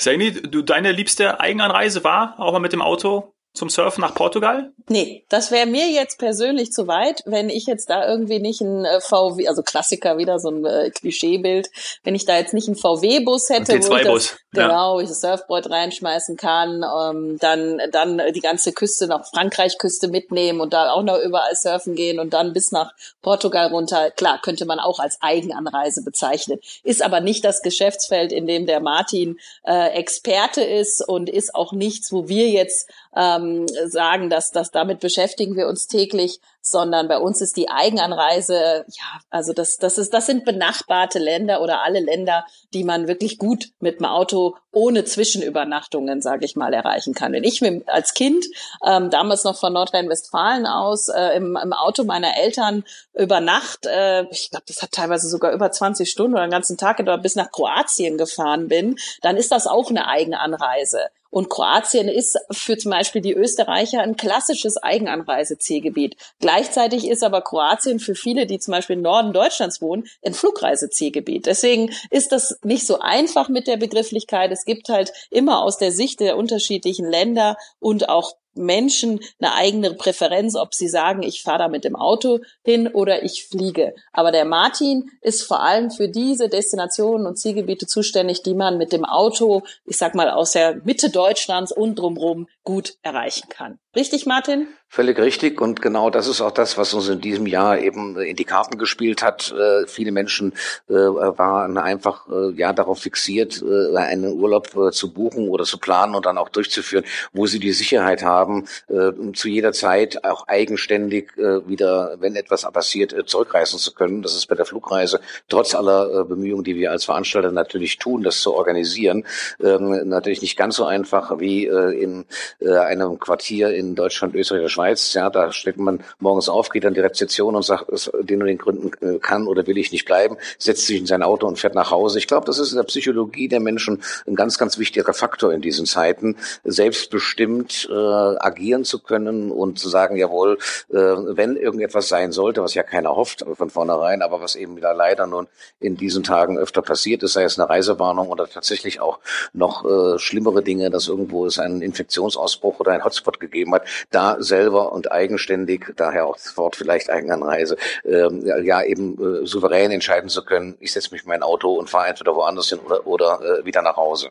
Saini, 0.00 0.32
du, 0.32 0.62
deine 0.62 0.92
liebste 0.92 1.40
Eigenanreise 1.40 2.02
war 2.04 2.40
auch 2.40 2.52
mal 2.52 2.58
mit 2.58 2.72
dem 2.72 2.80
Auto 2.80 3.34
zum 3.52 3.68
Surfen 3.68 4.00
nach 4.00 4.14
Portugal? 4.14 4.72
Nee, 4.88 5.24
das 5.28 5.50
wäre 5.50 5.66
mir 5.66 5.88
jetzt 5.88 6.18
persönlich 6.18 6.72
zu 6.72 6.86
weit, 6.86 7.22
wenn 7.26 7.50
ich 7.50 7.66
jetzt 7.66 7.90
da 7.90 8.08
irgendwie 8.08 8.38
nicht 8.38 8.60
ein 8.60 8.84
äh, 8.84 9.00
VW, 9.00 9.48
also 9.48 9.62
Klassiker 9.62 10.18
wieder 10.18 10.38
so 10.38 10.50
ein 10.50 10.64
äh, 10.64 10.90
Klischeebild, 10.90 11.68
wenn 12.04 12.14
ich 12.14 12.26
da 12.26 12.36
jetzt 12.36 12.54
nicht 12.54 12.68
einen 12.68 12.76
VW-Bus 12.76 13.50
hätte, 13.50 13.72
wo 13.72 13.96
ich 13.96 14.04
das, 14.04 14.36
genau, 14.52 14.98
ja. 14.98 15.02
ich 15.02 15.08
das 15.08 15.20
Surfboard 15.20 15.68
reinschmeißen 15.68 16.36
kann, 16.36 16.84
ähm, 16.84 17.38
dann 17.40 17.80
dann 17.90 18.22
die 18.32 18.40
ganze 18.40 18.72
Küste 18.72 19.08
nach 19.08 19.26
Frankreich-Küste 19.26 20.08
mitnehmen 20.08 20.60
und 20.60 20.72
da 20.72 20.92
auch 20.92 21.02
noch 21.02 21.18
überall 21.18 21.54
surfen 21.56 21.96
gehen 21.96 22.20
und 22.20 22.32
dann 22.32 22.52
bis 22.52 22.70
nach 22.70 22.92
Portugal 23.20 23.68
runter. 23.68 24.12
Klar, 24.12 24.40
könnte 24.40 24.64
man 24.64 24.78
auch 24.78 25.00
als 25.00 25.18
Eigenanreise 25.20 26.04
bezeichnen, 26.04 26.60
ist 26.84 27.02
aber 27.02 27.20
nicht 27.20 27.44
das 27.44 27.62
Geschäftsfeld, 27.62 28.32
in 28.32 28.46
dem 28.46 28.66
der 28.66 28.80
Martin 28.80 29.38
äh, 29.64 29.88
Experte 29.90 30.62
ist 30.62 31.06
und 31.06 31.28
ist 31.28 31.54
auch 31.54 31.72
nichts, 31.72 32.12
wo 32.12 32.28
wir 32.28 32.48
jetzt 32.48 32.88
ähm, 33.16 33.66
sagen, 33.86 34.30
dass, 34.30 34.50
dass 34.50 34.70
damit 34.70 35.00
beschäftigen 35.00 35.56
wir 35.56 35.66
uns 35.66 35.86
täglich 35.86 36.40
sondern 36.62 37.08
bei 37.08 37.18
uns 37.18 37.40
ist 37.40 37.56
die 37.56 37.68
Eigenanreise, 37.68 38.84
ja, 38.86 39.20
also 39.30 39.52
das, 39.52 39.76
das 39.78 39.98
ist, 39.98 40.12
das 40.12 40.26
sind 40.26 40.44
benachbarte 40.44 41.18
Länder 41.18 41.62
oder 41.62 41.82
alle 41.82 42.00
Länder, 42.00 42.44
die 42.74 42.84
man 42.84 43.08
wirklich 43.08 43.38
gut 43.38 43.70
mit 43.80 44.00
dem 44.00 44.06
Auto 44.06 44.56
ohne 44.72 45.04
Zwischenübernachtungen, 45.04 46.22
sage 46.22 46.44
ich 46.44 46.56
mal, 46.56 46.72
erreichen 46.72 47.14
kann. 47.14 47.32
Wenn 47.32 47.44
ich 47.44 47.60
mir 47.60 47.82
als 47.86 48.14
Kind 48.14 48.44
ähm, 48.86 49.10
damals 49.10 49.44
noch 49.44 49.58
von 49.58 49.72
Nordrhein-Westfalen 49.72 50.66
aus 50.66 51.08
äh, 51.08 51.36
im, 51.36 51.56
im 51.56 51.72
Auto 51.72 52.04
meiner 52.04 52.36
Eltern 52.36 52.84
über 53.14 53.40
Nacht, 53.40 53.86
äh, 53.86 54.24
ich 54.30 54.50
glaube, 54.50 54.64
das 54.68 54.82
hat 54.82 54.92
teilweise 54.92 55.28
sogar 55.28 55.52
über 55.52 55.72
20 55.72 56.08
Stunden 56.08 56.34
oder 56.34 56.42
einen 56.42 56.52
ganzen 56.52 56.76
Tag 56.76 56.98
gedauert, 56.98 57.22
bis 57.22 57.36
nach 57.36 57.50
Kroatien 57.50 58.18
gefahren 58.18 58.68
bin, 58.68 58.96
dann 59.22 59.36
ist 59.36 59.50
das 59.50 59.66
auch 59.66 59.90
eine 59.90 60.06
Eigenanreise. 60.06 61.00
Und 61.30 61.48
Kroatien 61.48 62.08
ist 62.08 62.38
für 62.50 62.76
zum 62.76 62.90
Beispiel 62.90 63.22
die 63.22 63.34
Österreicher 63.34 64.00
ein 64.02 64.16
klassisches 64.16 64.76
Eigenanreisezielgebiet. 64.76 66.16
Gleichzeitig 66.50 67.06
ist 67.06 67.22
aber 67.22 67.42
Kroatien 67.42 68.00
für 68.00 68.16
viele, 68.16 68.44
die 68.44 68.58
zum 68.58 68.72
Beispiel 68.72 68.96
im 68.96 69.02
Norden 69.02 69.32
Deutschlands 69.32 69.80
wohnen, 69.80 70.08
ein 70.24 70.34
Flugreisezielgebiet. 70.34 71.46
Deswegen 71.46 71.92
ist 72.10 72.32
das 72.32 72.58
nicht 72.64 72.88
so 72.88 72.98
einfach 72.98 73.48
mit 73.48 73.68
der 73.68 73.76
Begrifflichkeit. 73.76 74.50
Es 74.50 74.64
gibt 74.64 74.88
halt 74.88 75.12
immer 75.30 75.62
aus 75.62 75.78
der 75.78 75.92
Sicht 75.92 76.18
der 76.18 76.36
unterschiedlichen 76.36 77.08
Länder 77.08 77.56
und 77.78 78.08
auch 78.08 78.32
Menschen 78.54 79.20
eine 79.40 79.54
eigene 79.54 79.94
Präferenz, 79.94 80.56
ob 80.56 80.74
sie 80.74 80.88
sagen, 80.88 81.22
ich 81.22 81.42
fahre 81.42 81.58
da 81.58 81.68
mit 81.68 81.84
dem 81.84 81.96
Auto 81.96 82.40
hin 82.64 82.88
oder 82.88 83.22
ich 83.22 83.46
fliege. 83.46 83.94
Aber 84.12 84.32
der 84.32 84.44
Martin 84.44 85.10
ist 85.20 85.42
vor 85.42 85.62
allem 85.62 85.90
für 85.90 86.08
diese 86.08 86.48
Destinationen 86.48 87.26
und 87.26 87.36
Zielgebiete 87.36 87.86
zuständig, 87.86 88.42
die 88.42 88.54
man 88.54 88.78
mit 88.78 88.92
dem 88.92 89.04
Auto, 89.04 89.62
ich 89.84 89.96
sag 89.96 90.14
mal, 90.14 90.30
aus 90.30 90.52
der 90.52 90.80
Mitte 90.84 91.10
Deutschlands 91.10 91.72
und 91.72 91.98
drumherum 91.98 92.48
gut 92.64 92.94
erreichen 93.02 93.48
kann. 93.48 93.78
Richtig, 93.96 94.24
Martin? 94.24 94.68
Völlig 94.92 95.18
richtig 95.18 95.60
und 95.60 95.82
genau 95.82 96.10
das 96.10 96.26
ist 96.26 96.40
auch 96.40 96.50
das, 96.50 96.76
was 96.76 96.94
uns 96.94 97.08
in 97.08 97.20
diesem 97.20 97.46
Jahr 97.46 97.78
eben 97.78 98.16
in 98.18 98.34
die 98.34 98.44
Karten 98.44 98.76
gespielt 98.76 99.22
hat. 99.22 99.52
Äh, 99.52 99.86
viele 99.86 100.10
Menschen 100.10 100.52
äh, 100.88 100.94
waren 100.94 101.78
einfach 101.78 102.28
äh, 102.28 102.50
ja 102.54 102.72
darauf 102.72 103.00
fixiert, 103.00 103.62
äh, 103.62 103.96
einen 103.96 104.32
Urlaub 104.32 104.76
äh, 104.76 104.90
zu 104.90 105.12
buchen 105.12 105.48
oder 105.48 105.64
zu 105.64 105.78
planen 105.78 106.16
und 106.16 106.26
dann 106.26 106.38
auch 106.38 106.48
durchzuführen, 106.48 107.04
wo 107.32 107.46
sie 107.46 107.60
die 107.60 107.72
Sicherheit 107.72 108.22
haben, 108.22 108.39
äh, 108.88 109.32
zu 109.34 109.48
jeder 109.48 109.72
Zeit 109.72 110.24
auch 110.24 110.46
eigenständig 110.48 111.30
wieder, 111.36 112.16
wenn 112.20 112.36
etwas 112.36 112.62
passiert, 112.62 113.14
zurückreisen 113.26 113.78
zu 113.78 113.92
können. 113.92 114.22
Das 114.22 114.34
ist 114.34 114.46
bei 114.46 114.54
der 114.54 114.64
Flugreise 114.64 115.20
trotz 115.48 115.74
aller 115.74 116.24
Bemühungen, 116.24 116.64
die 116.64 116.76
wir 116.76 116.90
als 116.90 117.04
Veranstalter 117.04 117.50
natürlich 117.50 117.98
tun, 117.98 118.22
das 118.22 118.40
zu 118.40 118.54
organisieren, 118.54 119.24
ähm, 119.62 120.08
natürlich 120.08 120.42
nicht 120.42 120.56
ganz 120.56 120.76
so 120.76 120.84
einfach 120.84 121.38
wie 121.38 121.66
in 121.66 122.24
einem 122.60 123.18
Quartier 123.18 123.70
in 123.70 123.94
Deutschland, 123.94 124.34
Österreich 124.34 124.60
oder 124.60 124.68
Schweiz. 124.68 125.14
Ja, 125.14 125.30
da 125.30 125.52
steht 125.52 125.78
man 125.78 126.00
morgens 126.18 126.48
auf, 126.48 126.70
geht 126.70 126.86
an 126.86 126.94
die 126.94 127.00
Rezeption 127.00 127.56
und 127.56 127.62
sagt, 127.62 127.86
den 128.20 128.40
und 128.40 128.48
den 128.48 128.58
Gründen 128.58 128.90
äh, 129.00 129.18
kann 129.18 129.46
oder 129.46 129.66
will 129.66 129.78
ich 129.78 129.92
nicht 129.92 130.04
bleiben, 130.04 130.36
setzt 130.58 130.86
sich 130.86 130.98
in 130.98 131.06
sein 131.06 131.22
Auto 131.22 131.46
und 131.46 131.58
fährt 131.58 131.74
nach 131.74 131.90
Hause. 131.90 132.18
Ich 132.18 132.26
glaube, 132.26 132.46
das 132.46 132.58
ist 132.58 132.72
in 132.72 132.76
der 132.76 132.84
Psychologie 132.84 133.48
der 133.48 133.60
Menschen 133.60 134.02
ein 134.26 134.34
ganz, 134.34 134.58
ganz 134.58 134.78
wichtiger 134.78 135.12
Faktor 135.12 135.52
in 135.52 135.60
diesen 135.60 135.86
Zeiten, 135.86 136.36
selbstbestimmt 136.64 137.88
äh, 137.90 137.94
agieren 138.38 138.84
zu 138.84 139.00
können 139.00 139.50
und 139.50 139.78
zu 139.78 139.88
sagen, 139.88 140.16
jawohl, 140.16 140.58
äh, 140.90 140.96
wenn 140.96 141.56
irgendetwas 141.56 142.08
sein 142.08 142.32
sollte, 142.32 142.62
was 142.62 142.74
ja 142.74 142.82
keiner 142.82 143.16
hofft 143.16 143.44
von 143.54 143.70
vornherein, 143.70 144.22
aber 144.22 144.40
was 144.40 144.56
eben 144.56 144.76
wieder 144.76 144.94
leider 144.94 145.26
nun 145.26 145.48
in 145.80 145.96
diesen 145.96 146.22
Tagen 146.22 146.58
öfter 146.58 146.82
passiert 146.82 147.22
ist, 147.22 147.32
sei 147.32 147.44
es 147.44 147.58
eine 147.58 147.68
Reisewarnung 147.68 148.28
oder 148.28 148.48
tatsächlich 148.48 149.00
auch 149.00 149.18
noch 149.52 149.84
äh, 149.84 150.18
schlimmere 150.18 150.62
Dinge, 150.62 150.90
dass 150.90 151.08
irgendwo 151.08 151.46
es 151.46 151.58
einen 151.58 151.82
Infektionsausbruch 151.82 152.80
oder 152.80 152.92
ein 152.92 153.04
Hotspot 153.04 153.40
gegeben 153.40 153.74
hat, 153.74 153.82
da 154.10 154.36
selber 154.40 154.92
und 154.92 155.12
eigenständig, 155.12 155.92
daher 155.96 156.26
auch 156.26 156.36
das 156.36 156.56
Wort 156.56 156.76
vielleicht 156.76 157.10
Eigenanreise, 157.10 157.76
ähm, 158.04 158.44
ja 158.64 158.82
eben 158.82 159.42
äh, 159.42 159.46
souverän 159.46 159.90
entscheiden 159.90 160.28
zu 160.28 160.44
können, 160.44 160.76
ich 160.80 160.92
setze 160.92 161.12
mich 161.12 161.22
in 161.22 161.28
mein 161.28 161.42
Auto 161.42 161.74
und 161.74 161.90
fahre 161.90 162.08
entweder 162.08 162.34
woanders 162.34 162.68
hin 162.68 162.78
oder, 162.80 163.06
oder 163.06 163.40
äh, 163.42 163.64
wieder 163.64 163.82
nach 163.82 163.96
Hause. 163.96 164.30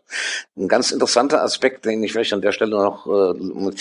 Ein 0.57 0.67
ganz 0.67 0.91
interessanter 0.91 1.43
Aspekt, 1.43 1.85
den 1.85 2.03
ich 2.03 2.11
vielleicht 2.11 2.33
an 2.33 2.41
der 2.41 2.51
Stelle 2.51 2.71
noch 2.71 3.07
äh, 3.07 3.71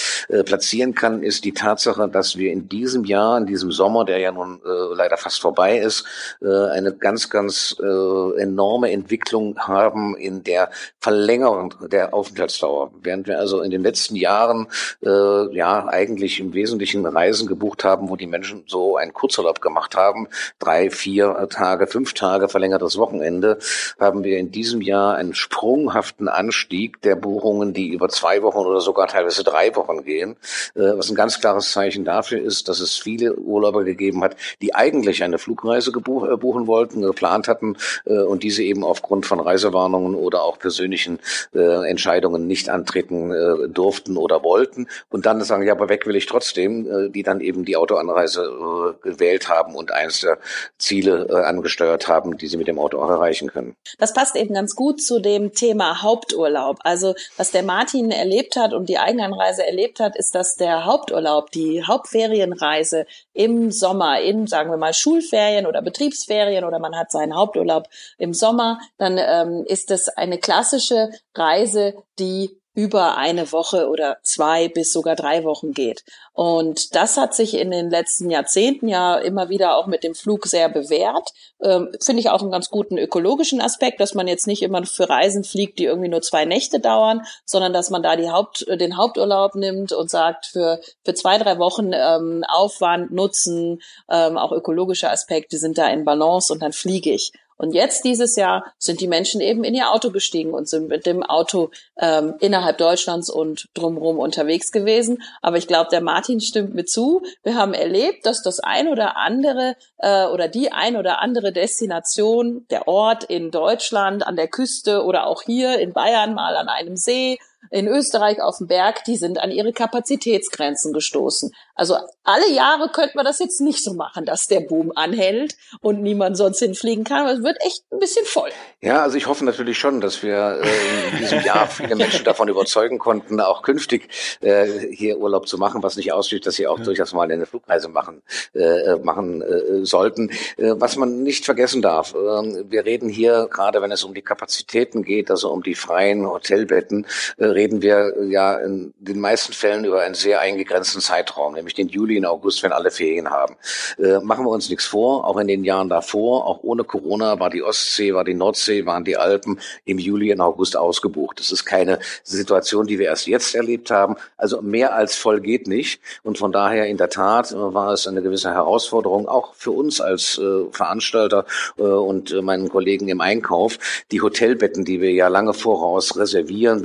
platzieren 0.45 0.95
kann, 0.95 1.23
ist 1.23 1.45
die 1.45 1.53
Tatsache, 1.53 2.09
dass 2.09 2.37
wir 2.37 2.53
in 2.53 2.69
diesem 2.69 3.05
Jahr, 3.05 3.39
in 3.39 3.47
diesem 3.47 3.73
Sommer, 3.73 4.05
der 4.05 4.19
ja 4.19 4.33
nun 4.33 4.61
äh, 4.65 4.95
leider 4.95 5.17
fast 5.17 5.41
vorbei 5.41 5.79
ist, 5.79 6.05
äh, 6.41 6.47
eine 6.71 6.93
ganz, 6.93 7.31
ganz 7.31 7.77
äh, 7.81 8.41
enorme 8.41 8.91
Entwicklung 8.91 9.59
haben 9.59 10.17
in 10.17 10.43
der 10.45 10.71
Verlängerung 11.01 11.75
der 11.91 12.15
Aufenthaltsdauer. 12.15 12.93
Während 13.03 13.27
wir 13.27 13.39
also 13.39 13.61
in 13.63 13.71
den 13.71 13.83
letzten 13.83 14.17
Jahren 14.17 14.69
äh, 15.05 15.55
ja 15.55 15.87
eigentlich 15.89 16.41
im 16.41 16.55
Wesentlichen 16.55 17.07
Reisen 17.07 17.47
gebucht 17.47 17.85
haben, 17.85 18.09
wo 18.09 18.17
die 18.17 18.27
Menschen 18.27 18.65
so 18.67 18.97
einen 18.97 19.13
Kurzurlaub 19.13 19.61
gemacht 19.61 19.97
haben, 19.97 20.29
drei, 20.59 20.91
vier 20.91 21.49
Tage, 21.51 21.87
fünf 21.87 22.15
Tage 22.15 22.49
verlängertes 22.49 22.99
Wochenende, 22.99 23.59
haben 23.99 24.25
wir 24.25 24.39
in 24.39 24.51
diesem 24.51 24.81
Jahr 24.81 25.17
einen 25.17 25.35
sprunghaften 25.35 26.29
Anstieg 26.29 27.01
der 27.03 27.17
Buchungen, 27.17 27.73
die 27.73 27.89
über 27.89 28.09
zwei 28.09 28.43
Wochen 28.43 28.59
oder 28.59 28.81
sogar 28.81 29.07
teilweise 29.09 29.45
drei 29.45 29.75
Wochen 29.77 29.98
gehen, 30.03 30.37
äh, 30.75 30.97
was 30.97 31.11
ein 31.11 31.15
ganz 31.15 31.41
klares 31.41 31.73
Zeichen 31.73 32.05
dafür 32.05 32.41
ist, 32.41 32.69
dass 32.69 32.81
es 32.81 32.97
viele 32.97 33.37
Urlauber 33.37 33.85
gegeben 33.85 34.23
hat, 34.23 34.37
die 34.63 34.75
eigentlich 34.75 35.23
eine 35.23 35.39
Flugreise 35.39 35.91
äh, 35.91 36.37
buchen 36.37 36.67
wollten, 36.67 37.03
geplant 37.03 37.49
hatten 37.49 37.77
äh, 38.05 38.19
und 38.21 38.43
diese 38.43 38.63
eben 38.63 38.85
aufgrund 38.85 39.27
von 39.27 39.41
Reisewarnungen 39.41 40.15
oder 40.15 40.43
auch 40.43 40.59
persönlichen 40.59 41.19
Entscheidungen 41.53 42.47
nicht 42.47 42.69
antreten 42.69 43.73
durften 43.73 44.17
oder 44.17 44.43
wollten 44.43 44.89
und 45.09 45.27
dann 45.27 45.43
sagen, 45.43 45.65
ja, 45.65 45.73
aber 45.73 45.89
weg 45.89 46.07
will 46.07 46.17
ich 46.17 46.27
trotzdem, 46.27 47.13
die 47.13 47.23
dann 47.23 47.41
eben 47.41 47.65
die 47.65 47.77
Autoanreise 47.77 48.43
äh, 48.43 49.09
gewählt 49.09 49.49
haben 49.49 49.75
und 49.75 49.93
eines 49.93 50.21
der 50.21 50.39
Ziele 50.79 51.45
angesteuert 51.47 52.09
haben, 52.09 52.37
die 52.39 52.47
sie 52.47 52.57
mit 52.57 52.69
dem 52.69 52.79
Auto 52.79 53.01
auch 53.01 53.11
erreichen 53.11 53.49
können. 53.49 53.77
Das 53.99 54.13
passt 54.13 54.37
eben 54.37 54.55
ganz 54.55 54.75
gut 54.75 55.03
zu 55.03 55.21
dem 55.21 55.53
Thema 55.53 56.03
Haupturlaub. 56.03 56.79
Also 56.83 57.15
was 57.37 57.51
der 57.51 57.63
Martin 57.63 58.11
erlebt 58.11 58.57
hat 58.57 58.73
und 58.73 58.89
die 58.89 58.99
Eigenanreise 58.99 59.67
erlebt 59.67 59.88
hat, 60.01 60.17
ist, 60.17 60.35
dass 60.35 60.57
der 60.57 60.85
Haupturlaub, 60.85 61.51
die 61.51 61.83
Hauptferienreise 61.85 63.07
im 63.33 63.71
Sommer, 63.71 64.21
in, 64.21 64.47
sagen 64.47 64.71
wir 64.71 64.77
mal, 64.77 64.95
Schulferien 64.95 65.67
oder 65.67 65.83
Betriebsferien 65.83 66.65
oder 66.65 66.79
man 66.79 66.97
hat 66.97 67.11
seinen 67.11 67.35
Haupturlaub 67.35 67.89
im 68.19 68.35
Sommer, 68.35 68.79
dann 68.99 69.19
ähm, 69.19 69.65
ist 69.67 69.91
es 69.91 70.09
eine 70.09 70.39
klassische 70.39 71.11
Reise, 71.35 71.95
die 72.19 72.59
über 72.79 73.17
eine 73.17 73.51
Woche 73.51 73.89
oder 73.89 74.19
zwei 74.23 74.69
bis 74.69 74.93
sogar 74.93 75.17
drei 75.17 75.43
Wochen 75.43 75.73
geht. 75.73 76.05
Und 76.33 76.95
das 76.95 77.17
hat 77.17 77.35
sich 77.35 77.55
in 77.55 77.73
den 77.73 77.91
letzten 77.91 78.31
Jahrzehnten 78.31 78.87
ja 78.87 79.17
immer 79.17 79.49
wieder 79.49 79.77
auch 79.77 79.89
mit 79.89 80.05
dem 80.05 80.15
Flug 80.15 80.47
sehr 80.47 80.69
bewährt. 80.69 81.31
Ähm, 81.61 81.89
Finde 82.01 82.21
ich 82.21 82.31
auch 82.31 82.41
einen 82.41 82.53
ganz 82.53 82.71
guten 82.71 82.97
ökologischen 82.97 83.61
Aspekt, 83.61 83.99
dass 83.99 84.15
man 84.15 84.29
jetzt 84.29 84.47
nicht 84.47 84.63
immer 84.63 84.87
für 84.87 85.09
Reisen 85.09 85.43
fliegt, 85.43 85.81
die 85.81 85.87
irgendwie 85.87 86.09
nur 86.09 86.23
zwei 86.23 86.45
Nächte 86.45 86.79
dauern, 86.79 87.23
sondern 87.45 87.73
dass 87.73 87.91
man 87.91 88.05
da 88.05 88.15
die 88.15 88.31
Haupt, 88.31 88.65
den 88.69 88.97
Haupturlaub 88.97 89.57
nimmt 89.57 89.93
und 89.93 90.09
sagt, 90.09 90.47
für, 90.47 90.81
für 91.05 91.15
zwei, 91.15 91.37
drei 91.37 91.59
Wochen 91.59 91.91
ähm, 91.93 92.45
Aufwand, 92.47 93.11
Nutzen, 93.11 93.83
ähm, 94.09 94.39
auch 94.39 94.53
ökologische 94.53 95.11
Aspekte 95.11 95.59
sind 95.59 95.79
da 95.79 95.89
in 95.89 96.05
Balance 96.05 96.53
und 96.53 96.63
dann 96.63 96.73
fliege 96.73 97.11
ich. 97.11 97.33
Und 97.59 97.75
jetzt 97.75 98.05
dieses 98.05 98.37
Jahr 98.37 98.73
sind 98.79 99.01
die 99.01 99.09
Menschen 99.09 99.41
eben 99.41 99.65
in 99.65 99.75
ihr 99.75 99.91
Auto 99.91 100.11
gestiegen 100.11 100.55
und 100.55 100.69
sind 100.69 100.89
mit 100.89 101.05
dem 101.07 101.23
Auto 101.23 101.71
ähm, 101.99 102.35
innerhalb 102.39 102.79
Deutschlands 102.79 103.29
und 103.29 103.67
drumherum 103.75 104.19
unterwegs 104.19 104.71
gewesen. 104.73 105.23
Aber 105.43 105.59
ich 105.59 105.67
glaube, 105.67 105.91
der 105.91 106.01
Martin 106.01 106.41
stimmt 106.41 106.75
mir 106.75 106.85
zu. 106.85 107.23
Wir 107.43 107.57
haben 107.57 107.75
erlebt, 107.75 108.25
dass 108.25 108.43
das 108.43 108.61
ein 108.61 108.89
oder 108.89 109.17
andere 109.17 109.75
äh, 109.99 110.27
oder 110.27 110.47
die 110.47 110.71
ein 110.71 110.97
oder 110.97 111.21
andere 111.21 111.53
Destination, 111.53 112.65
der 112.71 112.87
Ort 112.87 113.25
in 113.25 113.51
Deutschland, 113.51 114.25
an 114.25 114.37
der 114.37 114.49
Küste 114.49 115.03
oder 115.03 115.27
auch 115.27 115.43
hier 115.43 115.81
in 115.81 115.93
Bayern 115.93 116.35
mal 116.35 116.57
an 116.57 116.69
einem 116.69 116.97
See 116.97 117.39
in 117.71 117.87
Österreich 117.87 118.41
auf 118.41 118.59
dem 118.59 118.67
Berg, 118.67 119.05
die 119.05 119.17
sind 119.17 119.39
an 119.39 119.51
ihre 119.51 119.73
Kapazitätsgrenzen 119.73 120.93
gestoßen. 120.93 121.53
Also 121.75 121.97
alle 122.25 122.51
Jahre 122.51 122.91
könnte 122.91 123.13
man 123.15 123.25
das 123.25 123.39
jetzt 123.39 123.61
nicht 123.61 123.85
so 123.85 123.95
machen, 123.95 124.25
dass 124.25 124.47
der 124.47 124.61
Boom 124.61 124.93
anhält 124.95 125.57
und 125.81 126.03
niemand 126.03 126.37
sonst 126.37 126.59
hinfliegen 126.59 127.05
kann. 127.05 127.23
Aber 127.23 127.33
es 127.33 127.43
wird 127.43 127.57
echt 127.65 127.85
ein 127.93 127.99
bisschen 127.99 128.25
voll. 128.27 128.51
Ja, 128.81 129.03
also 129.03 129.17
ich 129.17 129.27
hoffe 129.27 129.45
natürlich 129.45 129.79
schon, 129.79 130.01
dass 130.01 130.23
wir 130.23 130.61
äh, 130.63 131.11
in 131.13 131.19
diesem 131.19 131.41
Jahr 131.45 131.67
viele 131.69 131.95
Menschen 131.95 132.25
davon 132.25 132.49
überzeugen 132.49 132.99
konnten, 132.99 133.41
auch 133.41 133.63
künftig 133.63 134.09
äh, 134.41 134.67
hier 134.91 135.19
Urlaub 135.19 135.47
zu 135.47 135.59
machen, 135.59 135.83
was 135.83 135.97
nicht 135.97 136.13
ausschließt, 136.13 136.47
dass 136.47 136.55
sie 136.57 136.67
auch 136.67 136.79
ja. 136.79 136.85
durchaus 136.85 137.13
mal 137.13 137.31
eine 137.31 137.47
Flugreise 137.47 137.89
machen 137.89 138.23
äh, 138.55 138.97
machen 138.97 139.43
äh, 139.43 139.85
sollten. 139.85 140.31
Äh, 140.57 140.75
was 140.77 140.97
man 140.97 141.23
nicht 141.23 141.45
vergessen 141.45 141.83
darf, 141.83 142.15
äh, 142.15 142.17
wir 142.17 142.85
reden 142.85 143.09
hier 143.09 143.49
gerade, 143.51 143.81
wenn 143.83 143.93
es 143.93 144.05
um 144.05 144.15
die 144.15 144.23
Kapazitäten 144.23 145.03
geht, 145.03 145.31
also 145.31 145.51
um 145.51 145.63
die 145.63 145.75
freien 145.75 146.27
Hotelbetten, 146.27 147.07
äh, 147.37 147.47
reden 147.55 147.83
wir 147.83 148.15
ja 148.29 148.55
in 148.55 148.93
den 148.99 149.21
meisten 149.21 149.53
Fällen 149.53 149.85
über 149.85 150.03
einen 150.03 150.15
sehr 150.15 150.41
eingegrenzten 150.41 151.01
Zeitraum, 151.01 151.55
nämlich 151.55 151.75
den 151.75 151.89
Juli 151.89 152.19
und 152.19 152.27
August, 152.27 152.63
wenn 152.63 152.73
alle 152.73 152.91
Ferien 152.91 153.31
haben. 153.31 153.57
Äh, 153.99 154.19
machen 154.21 154.45
wir 154.45 154.51
uns 154.51 154.69
nichts 154.69 154.87
vor, 154.87 155.27
auch 155.27 155.37
in 155.39 155.49
den 155.49 155.65
Jahren 155.65 155.89
davor, 155.89 156.47
auch 156.47 156.61
ohne 156.63 156.85
Corona 156.85 157.39
war 157.41 157.51
die 157.51 157.63
Ostsee, 157.63 158.15
war 158.15 158.25
die 158.25 158.35
Nordsee, 158.35 158.87
waren 158.87 159.05
die 159.05 159.17
Alpen 159.17 159.61
im 159.85 159.99
Juli 159.99 160.33
und 160.33 160.41
August 160.41 160.77
ausgebucht. 160.77 161.41
Das 161.41 161.53
ist 161.53 161.65
keine 161.65 161.99
Situation, 162.23 162.87
die 162.87 162.99
wir 162.99 163.07
erst 163.07 163.27
jetzt 163.27 163.55
erlebt 163.55 163.91
haben. 163.91 164.17
Also 164.37 164.63
mehr 164.63 164.95
als 164.95 165.17
voll 165.17 165.41
geht 165.41 165.67
nicht. 165.67 166.01
Und 166.23 166.39
von 166.39 166.53
daher 166.53 166.87
in 166.87 166.97
der 166.97 167.11
Tat 167.11 167.53
äh, 167.53 167.57
war 167.57 167.93
es 167.93 168.07
eine 168.07 168.23
gewisse 168.23 168.51
Herausforderung, 168.51 169.29
auch 169.29 169.55
für 169.55 169.73
uns 169.73 170.01
als 170.01 170.39
äh, 170.39 170.65
Veranstalter 170.73 171.45
äh, 171.77 171.83
und 171.83 172.33
äh, 172.33 172.43
meinen 172.43 172.69
Kollegen 172.69 173.09
im 173.09 173.21
Einkauf, 173.21 173.79
die 174.11 174.21
Hotelbetten, 174.21 174.85
die 174.85 175.01
wir 175.01 175.13
ja 175.13 175.29
lange 175.29 175.55
voraus 175.55 176.17
reservieren 176.17 176.83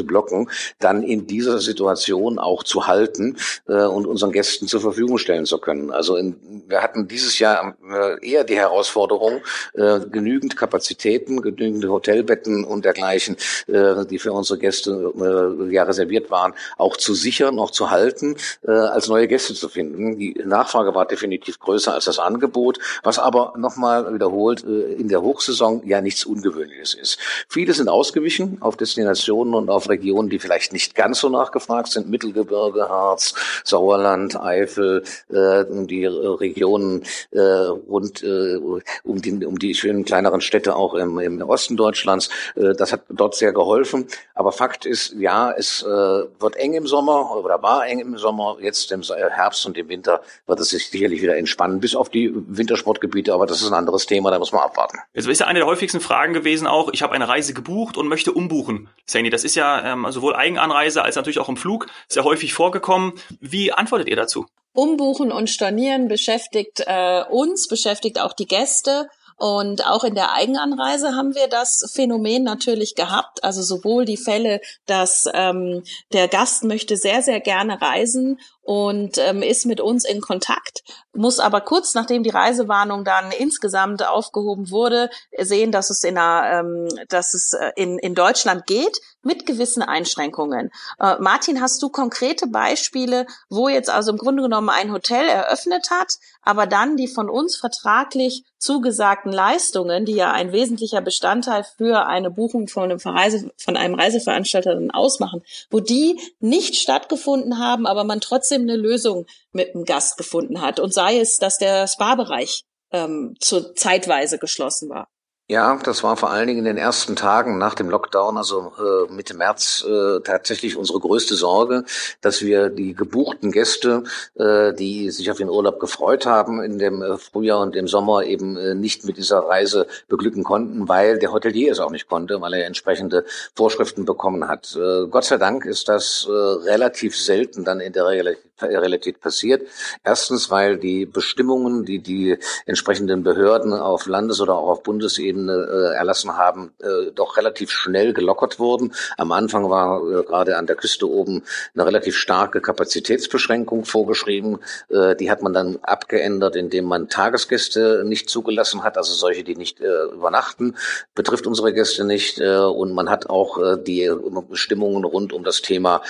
bzw. 0.00 0.02
blocken, 0.02 0.50
dann 0.78 1.02
in 1.02 1.26
dieser 1.26 1.58
Situation 1.58 2.38
auch 2.38 2.62
zu 2.62 2.86
halten 2.86 3.36
äh, 3.68 3.84
und 3.84 4.06
unseren 4.06 4.32
Gästen 4.32 4.66
zur 4.66 4.80
Verfügung 4.80 5.18
stellen 5.18 5.46
zu 5.46 5.58
können. 5.58 5.90
Also 5.90 6.16
in, 6.16 6.36
wir 6.68 6.82
hatten 6.82 7.08
dieses 7.08 7.38
Jahr 7.38 7.76
äh, 7.88 8.28
eher 8.28 8.44
die 8.44 8.56
Herausforderung, 8.56 9.40
äh, 9.74 10.00
genügend 10.00 10.56
Kapazitäten, 10.56 11.42
genügend 11.42 11.84
Hotelbetten 11.86 12.64
und 12.64 12.84
dergleichen, 12.84 13.36
äh, 13.66 14.04
die 14.06 14.18
für 14.18 14.32
unsere 14.32 14.58
Gäste 14.58 15.12
äh, 15.18 15.72
ja 15.72 15.84
reserviert 15.84 16.30
waren, 16.30 16.54
auch 16.78 16.96
zu 16.96 17.14
sichern, 17.14 17.58
auch 17.58 17.70
zu 17.70 17.90
halten, 17.90 18.36
äh, 18.66 18.70
als 18.70 19.08
neue 19.08 19.28
Gäste 19.28 19.54
zu 19.54 19.68
finden. 19.68 20.18
Die 20.18 20.34
Nachfrage 20.44 20.94
war 20.94 21.06
definitiv 21.06 21.58
größer 21.58 21.94
als 21.94 22.04
das 22.04 22.18
Angebot, 22.18 22.78
was 23.02 23.18
aber 23.18 23.54
nochmal 23.56 24.12
wiederholt 24.12 24.64
äh, 24.64 24.92
in 24.94 25.08
der 25.08 25.22
Hochsaison 25.22 25.82
ja 25.86 26.00
nichts 26.00 26.24
Ungewöhnliches 26.24 26.94
ist. 26.94 27.18
Viele 27.48 27.72
sind 27.72 27.88
ausgewichen 27.88 28.58
auf 28.60 28.76
Destinationen 28.76 29.54
und 29.54 29.70
auf 29.70 29.88
Regionen, 29.90 30.30
die 30.30 30.38
vielleicht 30.38 30.72
nicht 30.72 30.94
ganz 30.94 31.20
so 31.20 31.28
nachgefragt 31.28 31.88
sind, 31.88 32.08
Mittelgebirge, 32.08 32.88
Harz, 32.88 33.34
Sauerland, 33.64 34.40
Eifel, 34.40 35.04
äh, 35.28 35.64
die 35.68 36.06
Regionen 36.06 37.04
äh, 37.32 37.40
rund 37.40 38.22
äh, 38.22 38.56
um, 39.04 39.20
die, 39.20 39.44
um 39.44 39.58
die 39.58 39.74
schönen 39.74 40.04
kleineren 40.04 40.40
Städte 40.40 40.76
auch 40.76 40.94
im, 40.94 41.18
im 41.18 41.42
Osten 41.42 41.76
Deutschlands. 41.76 42.30
Äh, 42.56 42.74
das 42.74 42.92
hat 42.92 43.02
dort 43.10 43.34
sehr 43.34 43.52
geholfen. 43.52 44.06
Aber 44.34 44.52
Fakt 44.52 44.86
ist, 44.86 45.14
ja, 45.18 45.52
es 45.52 45.82
äh, 45.82 45.86
wird 45.86 46.56
eng 46.56 46.74
im 46.74 46.86
Sommer 46.86 47.36
oder 47.36 47.62
war 47.62 47.86
eng 47.86 47.98
im 47.98 48.16
Sommer. 48.16 48.56
Jetzt 48.60 48.90
im 48.92 49.02
Herbst 49.02 49.66
und 49.66 49.76
im 49.76 49.88
Winter 49.88 50.20
wird 50.46 50.60
es 50.60 50.70
sich 50.70 50.88
sicherlich 50.88 51.20
wieder 51.20 51.36
entspannen, 51.36 51.80
bis 51.80 51.94
auf 51.94 52.08
die 52.08 52.32
Wintersportgebiete. 52.34 53.34
Aber 53.34 53.46
das 53.46 53.60
ist 53.60 53.68
ein 53.68 53.74
anderes 53.74 54.06
Thema, 54.06 54.30
da 54.30 54.38
muss 54.38 54.52
man 54.52 54.62
abwarten. 54.62 54.98
Jetzt 55.12 55.28
ist 55.28 55.40
ja 55.40 55.46
eine 55.46 55.60
der 55.60 55.66
häufigsten 55.66 56.00
Fragen 56.00 56.32
gewesen 56.32 56.66
auch, 56.66 56.90
ich 56.92 57.02
habe 57.02 57.14
eine 57.14 57.28
Reise 57.28 57.52
gebucht 57.52 57.96
und 57.96 58.08
möchte 58.08 58.32
umbuchen. 58.32 58.88
Sandy, 59.04 59.30
das 59.30 59.44
ist 59.44 59.54
ja 59.54 59.79
ähm, 59.84 60.06
sowohl 60.10 60.34
Eigenanreise 60.34 61.02
als 61.02 61.16
natürlich 61.16 61.38
auch 61.38 61.48
im 61.48 61.56
Flug 61.56 61.86
sehr 62.08 62.24
häufig 62.24 62.52
vorgekommen. 62.52 63.14
Wie 63.40 63.72
antwortet 63.72 64.08
ihr 64.08 64.16
dazu? 64.16 64.46
Umbuchen 64.72 65.32
und 65.32 65.50
Stornieren 65.50 66.08
beschäftigt 66.08 66.82
äh, 66.86 67.22
uns, 67.28 67.68
beschäftigt 67.68 68.20
auch 68.20 68.32
die 68.32 68.46
Gäste. 68.46 69.08
Und 69.36 69.86
auch 69.86 70.04
in 70.04 70.14
der 70.14 70.32
Eigenanreise 70.32 71.16
haben 71.16 71.34
wir 71.34 71.48
das 71.48 71.90
Phänomen 71.94 72.42
natürlich 72.42 72.94
gehabt. 72.94 73.42
Also 73.42 73.62
sowohl 73.62 74.04
die 74.04 74.18
Fälle, 74.18 74.60
dass 74.84 75.26
ähm, 75.32 75.82
der 76.12 76.28
Gast 76.28 76.62
möchte 76.62 76.98
sehr, 76.98 77.22
sehr 77.22 77.40
gerne 77.40 77.80
reisen 77.80 78.38
und 78.70 79.18
ähm, 79.18 79.42
ist 79.42 79.66
mit 79.66 79.80
uns 79.80 80.04
in 80.04 80.20
Kontakt, 80.20 80.84
muss 81.12 81.40
aber 81.40 81.60
kurz 81.60 81.94
nachdem 81.94 82.22
die 82.22 82.30
Reisewarnung 82.30 83.04
dann 83.04 83.32
insgesamt 83.32 84.06
aufgehoben 84.06 84.70
wurde, 84.70 85.10
sehen, 85.36 85.72
dass 85.72 85.90
es 85.90 86.04
in, 86.04 86.16
einer, 86.16 86.60
ähm, 86.60 86.88
dass 87.08 87.34
es 87.34 87.52
äh, 87.52 87.72
in, 87.74 87.98
in 87.98 88.14
Deutschland 88.14 88.68
geht 88.68 89.00
mit 89.22 89.44
gewissen 89.44 89.82
Einschränkungen. 89.82 90.70
Äh, 91.00 91.16
Martin, 91.18 91.60
hast 91.60 91.82
du 91.82 91.88
konkrete 91.88 92.46
Beispiele, 92.46 93.26
wo 93.48 93.68
jetzt 93.68 93.90
also 93.90 94.12
im 94.12 94.18
Grunde 94.18 94.44
genommen 94.44 94.68
ein 94.68 94.92
Hotel 94.92 95.28
eröffnet 95.28 95.90
hat, 95.90 96.18
aber 96.42 96.68
dann 96.68 96.96
die 96.96 97.08
von 97.08 97.28
uns 97.28 97.56
vertraglich 97.56 98.44
zugesagten 98.58 99.32
Leistungen, 99.32 100.04
die 100.04 100.14
ja 100.14 100.32
ein 100.32 100.52
wesentlicher 100.52 101.00
Bestandteil 101.00 101.64
für 101.64 102.06
eine 102.06 102.30
Buchung 102.30 102.68
von 102.68 102.84
einem, 102.84 103.00
Verreise, 103.00 103.50
von 103.56 103.76
einem 103.76 103.94
Reiseveranstalter 103.94 104.74
dann 104.74 104.90
ausmachen, 104.90 105.42
wo 105.70 105.80
die 105.80 106.20
nicht 106.40 106.76
stattgefunden 106.76 107.58
haben, 107.58 107.86
aber 107.86 108.04
man 108.04 108.20
trotzdem 108.20 108.59
trotzdem 108.60 108.68
eine 108.68 108.76
Lösung 108.76 109.26
mit 109.52 109.74
dem 109.74 109.84
Gast 109.84 110.16
gefunden 110.16 110.60
hat. 110.60 110.80
Und 110.80 110.92
sei 110.92 111.18
es, 111.18 111.38
dass 111.38 111.58
der 111.58 111.86
Spa-Bereich 111.86 112.64
ähm, 112.92 113.34
zu 113.40 113.74
zeitweise 113.74 114.38
geschlossen 114.38 114.90
war. 114.90 115.08
Ja, 115.50 115.76
das 115.82 116.04
war 116.04 116.16
vor 116.16 116.30
allen 116.30 116.46
Dingen 116.46 116.60
in 116.60 116.64
den 116.64 116.76
ersten 116.76 117.16
Tagen 117.16 117.58
nach 117.58 117.74
dem 117.74 117.90
Lockdown, 117.90 118.36
also 118.36 118.70
äh, 118.78 119.12
Mitte 119.12 119.34
März, 119.34 119.84
äh, 119.84 120.20
tatsächlich 120.20 120.76
unsere 120.76 121.00
größte 121.00 121.34
Sorge, 121.34 121.82
dass 122.20 122.42
wir 122.42 122.68
die 122.68 122.94
gebuchten 122.94 123.50
Gäste, 123.50 124.04
äh, 124.36 124.72
die 124.72 125.10
sich 125.10 125.28
auf 125.28 125.38
den 125.38 125.48
Urlaub 125.48 125.80
gefreut 125.80 126.24
haben 126.24 126.62
in 126.62 126.78
dem 126.78 127.02
äh, 127.02 127.18
Frühjahr 127.18 127.62
und 127.62 127.74
im 127.74 127.88
Sommer 127.88 128.22
eben 128.22 128.56
äh, 128.56 128.76
nicht 128.76 129.04
mit 129.04 129.16
dieser 129.16 129.40
Reise 129.40 129.88
beglücken 130.06 130.44
konnten, 130.44 130.88
weil 130.88 131.18
der 131.18 131.32
Hotelier 131.32 131.72
es 131.72 131.80
auch 131.80 131.90
nicht 131.90 132.06
konnte, 132.06 132.40
weil 132.40 132.54
er 132.54 132.66
entsprechende 132.66 133.24
Vorschriften 133.56 134.04
bekommen 134.04 134.46
hat. 134.46 134.76
Äh, 134.76 135.08
Gott 135.08 135.24
sei 135.24 135.38
Dank 135.38 135.64
ist 135.64 135.88
das 135.88 136.28
äh, 136.28 136.32
relativ 136.32 137.18
selten 137.18 137.64
dann 137.64 137.80
in 137.80 137.92
der 137.92 138.06
Realität 138.06 138.49
Realität 138.62 139.20
passiert. 139.20 139.62
Erstens, 140.04 140.50
weil 140.50 140.78
die 140.78 141.06
Bestimmungen, 141.06 141.84
die 141.84 141.98
die 141.98 142.38
entsprechenden 142.66 143.22
Behörden 143.22 143.72
auf 143.72 144.06
Landes- 144.06 144.40
oder 144.40 144.54
auch 144.54 144.68
auf 144.68 144.82
Bundesebene 144.82 145.52
äh, 145.52 145.96
erlassen 145.96 146.36
haben, 146.36 146.72
äh, 146.80 147.10
doch 147.14 147.36
relativ 147.36 147.70
schnell 147.70 148.12
gelockert 148.12 148.58
wurden. 148.58 148.92
Am 149.16 149.32
Anfang 149.32 149.70
war 149.70 150.02
äh, 150.02 150.22
gerade 150.22 150.56
an 150.56 150.66
der 150.66 150.76
Küste 150.76 151.08
oben 151.08 151.42
eine 151.74 151.86
relativ 151.86 152.16
starke 152.16 152.60
Kapazitätsbeschränkung 152.60 153.84
vorgeschrieben. 153.84 154.58
Äh, 154.88 155.16
die 155.16 155.30
hat 155.30 155.42
man 155.42 155.52
dann 155.52 155.78
abgeändert, 155.82 156.56
indem 156.56 156.84
man 156.84 157.08
Tagesgäste 157.08 158.02
nicht 158.04 158.30
zugelassen 158.30 158.82
hat, 158.82 158.96
also 158.96 159.12
solche, 159.14 159.44
die 159.44 159.56
nicht 159.56 159.80
äh, 159.80 160.04
übernachten, 160.04 160.76
betrifft 161.14 161.46
unsere 161.46 161.72
Gäste 161.72 162.04
nicht. 162.04 162.40
Äh, 162.40 162.56
und 162.58 162.92
man 162.92 163.10
hat 163.10 163.28
auch 163.28 163.58
die 163.76 164.10
Bestimmungen 164.48 165.04
rund 165.04 165.32
um 165.32 165.44
das 165.44 165.62
Thema 165.62 166.02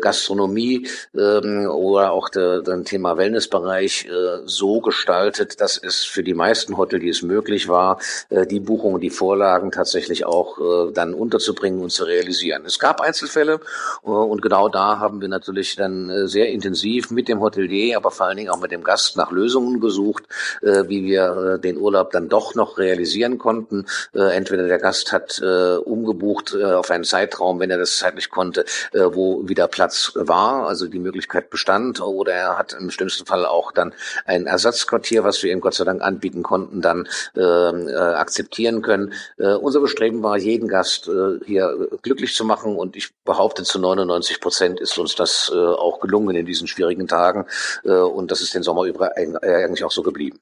Gastronomie 0.00 0.88
ähm, 1.16 1.68
oder 1.96 2.12
auch 2.12 2.28
der, 2.28 2.62
das 2.62 2.84
Thema 2.84 3.16
Wellnessbereich 3.16 4.06
äh, 4.06 4.42
so 4.44 4.80
gestaltet, 4.80 5.60
dass 5.60 5.78
es 5.82 6.04
für 6.04 6.22
die 6.22 6.34
meisten 6.34 6.76
Hoteliers 6.76 7.22
möglich 7.22 7.68
war, 7.68 7.98
äh, 8.28 8.46
die 8.46 8.60
Buchungen, 8.60 9.00
die 9.00 9.10
Vorlagen 9.10 9.70
tatsächlich 9.70 10.26
auch 10.26 10.58
äh, 10.58 10.92
dann 10.92 11.14
unterzubringen 11.14 11.80
und 11.80 11.90
zu 11.90 12.04
realisieren. 12.04 12.64
Es 12.66 12.78
gab 12.78 13.00
Einzelfälle 13.00 13.60
äh, 14.04 14.08
und 14.08 14.42
genau 14.42 14.68
da 14.68 14.98
haben 14.98 15.20
wir 15.20 15.28
natürlich 15.28 15.76
dann 15.76 16.10
äh, 16.10 16.28
sehr 16.28 16.50
intensiv 16.50 17.10
mit 17.10 17.28
dem 17.28 17.40
Hotelier, 17.40 17.96
aber 17.96 18.10
vor 18.10 18.26
allen 18.26 18.36
Dingen 18.36 18.50
auch 18.50 18.60
mit 18.60 18.72
dem 18.72 18.84
Gast 18.84 19.16
nach 19.16 19.30
Lösungen 19.30 19.80
gesucht, 19.80 20.24
äh, 20.62 20.84
wie 20.88 21.04
wir 21.04 21.54
äh, 21.54 21.60
den 21.60 21.78
Urlaub 21.78 22.10
dann 22.10 22.28
doch 22.28 22.54
noch 22.54 22.78
realisieren 22.78 23.38
konnten. 23.38 23.86
Äh, 24.14 24.36
entweder 24.36 24.68
der 24.68 24.78
Gast 24.78 25.12
hat 25.12 25.40
äh, 25.42 25.76
umgebucht 25.76 26.54
äh, 26.54 26.64
auf 26.64 26.90
einen 26.90 27.04
Zeitraum, 27.04 27.58
wenn 27.58 27.70
er 27.70 27.78
das 27.78 27.96
zeitlich 27.96 28.28
konnte, 28.28 28.64
äh, 28.92 29.00
wo 29.12 29.48
wieder 29.48 29.66
Platz 29.66 30.12
war, 30.14 30.66
also 30.68 30.86
die 30.86 30.98
Möglichkeit 30.98 31.48
bestand 31.48 31.85
Land 31.86 32.00
oder 32.00 32.32
er 32.32 32.58
hat 32.58 32.72
im 32.72 32.90
schlimmsten 32.90 33.26
Fall 33.26 33.46
auch 33.46 33.72
dann 33.72 33.94
ein 34.24 34.46
Ersatzquartier, 34.46 35.24
was 35.24 35.42
wir 35.42 35.52
ihm 35.52 35.60
Gott 35.60 35.74
sei 35.74 35.84
Dank 35.84 36.02
anbieten 36.02 36.42
konnten, 36.42 36.82
dann 36.82 37.08
ähm, 37.36 37.88
äh, 37.88 37.94
akzeptieren 37.94 38.82
können. 38.82 39.12
Äh, 39.38 39.54
unser 39.54 39.80
Bestreben 39.80 40.22
war, 40.22 40.36
jeden 40.36 40.68
Gast 40.68 41.08
äh, 41.08 41.44
hier 41.44 41.88
glücklich 42.02 42.34
zu 42.34 42.44
machen 42.44 42.76
und 42.76 42.96
ich 42.96 43.14
behaupte, 43.24 43.62
zu 43.62 43.78
99 43.78 44.40
Prozent 44.40 44.80
ist 44.80 44.98
uns 44.98 45.14
das 45.14 45.50
äh, 45.54 45.56
auch 45.56 46.00
gelungen 46.00 46.36
in 46.36 46.46
diesen 46.46 46.66
schwierigen 46.66 47.06
Tagen 47.06 47.46
äh, 47.84 47.90
und 47.90 48.30
das 48.30 48.40
ist 48.40 48.54
den 48.54 48.62
Sommer 48.62 48.84
über 48.84 49.16
eigentlich 49.16 49.84
auch 49.84 49.90
so 49.90 50.02
geblieben. 50.02 50.38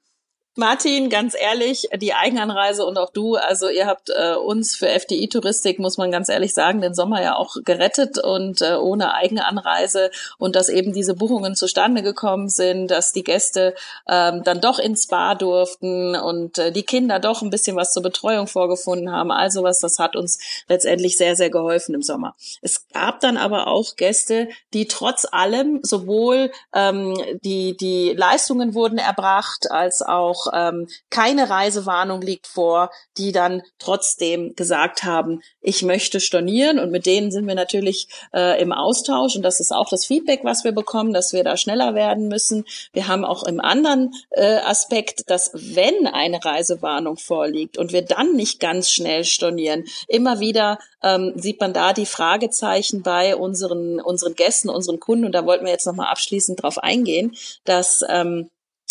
Martin, 0.57 1.09
ganz 1.09 1.35
ehrlich, 1.37 1.89
die 1.97 2.13
Eigenanreise 2.13 2.85
und 2.85 2.97
auch 2.97 3.09
du, 3.09 3.35
also 3.35 3.67
ihr 3.67 3.87
habt 3.87 4.09
äh, 4.09 4.35
uns 4.35 4.73
für 4.73 4.87
FDI-Touristik, 4.87 5.79
muss 5.79 5.97
man 5.97 6.11
ganz 6.11 6.29
ehrlich 6.29 6.53
sagen, 6.53 6.79
den 6.79 6.93
Sommer 6.93 7.21
ja 7.21 7.35
auch 7.35 7.57
gerettet 7.65 8.17
und 8.17 8.61
äh, 8.61 8.75
ohne 8.75 9.13
Eigenanreise 9.13 10.11
und 10.37 10.55
dass 10.55 10.69
eben 10.69 10.93
diese 10.93 11.13
Buchungen 11.13 11.55
zustande 11.55 12.03
gekommen 12.03 12.47
sind, 12.47 12.87
dass 12.87 13.11
die 13.11 13.25
Gäste 13.25 13.75
ähm, 14.07 14.43
dann 14.45 14.61
doch 14.61 14.79
ins 14.79 15.03
Spa 15.03 15.35
durften 15.35 16.15
und 16.15 16.57
äh, 16.57 16.71
die 16.71 16.83
Kinder 16.83 17.19
doch 17.19 17.41
ein 17.41 17.49
bisschen 17.49 17.75
was 17.75 17.91
zur 17.91 18.03
Betreuung 18.03 18.47
vorgefunden 18.47 19.11
haben. 19.11 19.31
Also 19.31 19.61
was, 19.61 19.79
das 19.79 19.99
hat 19.99 20.15
uns 20.15 20.39
letztendlich 20.69 21.17
sehr, 21.17 21.35
sehr 21.35 21.49
geholfen 21.49 21.95
im 21.95 22.01
Sommer. 22.01 22.33
Es 22.61 22.87
gab 22.93 23.19
dann 23.19 23.35
aber 23.35 23.67
auch 23.67 23.97
Gäste, 23.97 24.47
die 24.73 24.87
trotz 24.87 25.27
allem 25.29 25.81
sowohl 25.83 26.49
ähm, 26.73 27.13
die, 27.43 27.75
die 27.75 28.13
Leistungen 28.13 28.73
wurden 28.73 28.99
erbracht, 28.99 29.69
als 29.69 30.01
auch 30.01 30.44
ähm, 30.53 30.87
keine 31.09 31.49
Reisewarnung 31.49 32.21
liegt 32.21 32.47
vor, 32.47 32.91
die 33.17 33.31
dann 33.31 33.61
trotzdem 33.79 34.55
gesagt 34.55 35.03
haben, 35.03 35.41
ich 35.61 35.83
möchte 35.83 36.19
stornieren. 36.19 36.79
Und 36.79 36.91
mit 36.91 37.05
denen 37.05 37.31
sind 37.31 37.47
wir 37.47 37.55
natürlich 37.55 38.07
äh, 38.33 38.61
im 38.61 38.71
Austausch. 38.71 39.35
Und 39.35 39.43
das 39.43 39.59
ist 39.59 39.71
auch 39.71 39.89
das 39.89 40.05
Feedback, 40.05 40.41
was 40.43 40.63
wir 40.63 40.71
bekommen, 40.71 41.13
dass 41.13 41.33
wir 41.33 41.43
da 41.43 41.57
schneller 41.57 41.95
werden 41.95 42.27
müssen. 42.27 42.65
Wir 42.93 43.07
haben 43.07 43.25
auch 43.25 43.43
im 43.43 43.59
anderen 43.59 44.13
äh, 44.31 44.57
Aspekt, 44.57 45.29
dass 45.29 45.51
wenn 45.53 46.07
eine 46.07 46.43
Reisewarnung 46.43 47.17
vorliegt 47.17 47.77
und 47.77 47.91
wir 47.91 48.03
dann 48.03 48.33
nicht 48.33 48.59
ganz 48.59 48.89
schnell 48.89 49.23
stornieren, 49.23 49.85
immer 50.07 50.39
wieder 50.39 50.79
ähm, 51.03 51.33
sieht 51.35 51.59
man 51.59 51.73
da 51.73 51.93
die 51.93 52.05
Fragezeichen 52.05 53.03
bei 53.03 53.35
unseren 53.35 53.99
unseren 53.99 54.35
Gästen, 54.35 54.69
unseren 54.69 54.99
Kunden. 54.99 55.25
Und 55.25 55.33
da 55.33 55.45
wollten 55.45 55.65
wir 55.65 55.71
jetzt 55.71 55.85
noch 55.85 55.95
mal 55.95 56.09
abschließend 56.09 56.61
drauf 56.61 56.77
eingehen, 56.77 57.35
dass 57.63 58.01
ähm, 58.07 58.49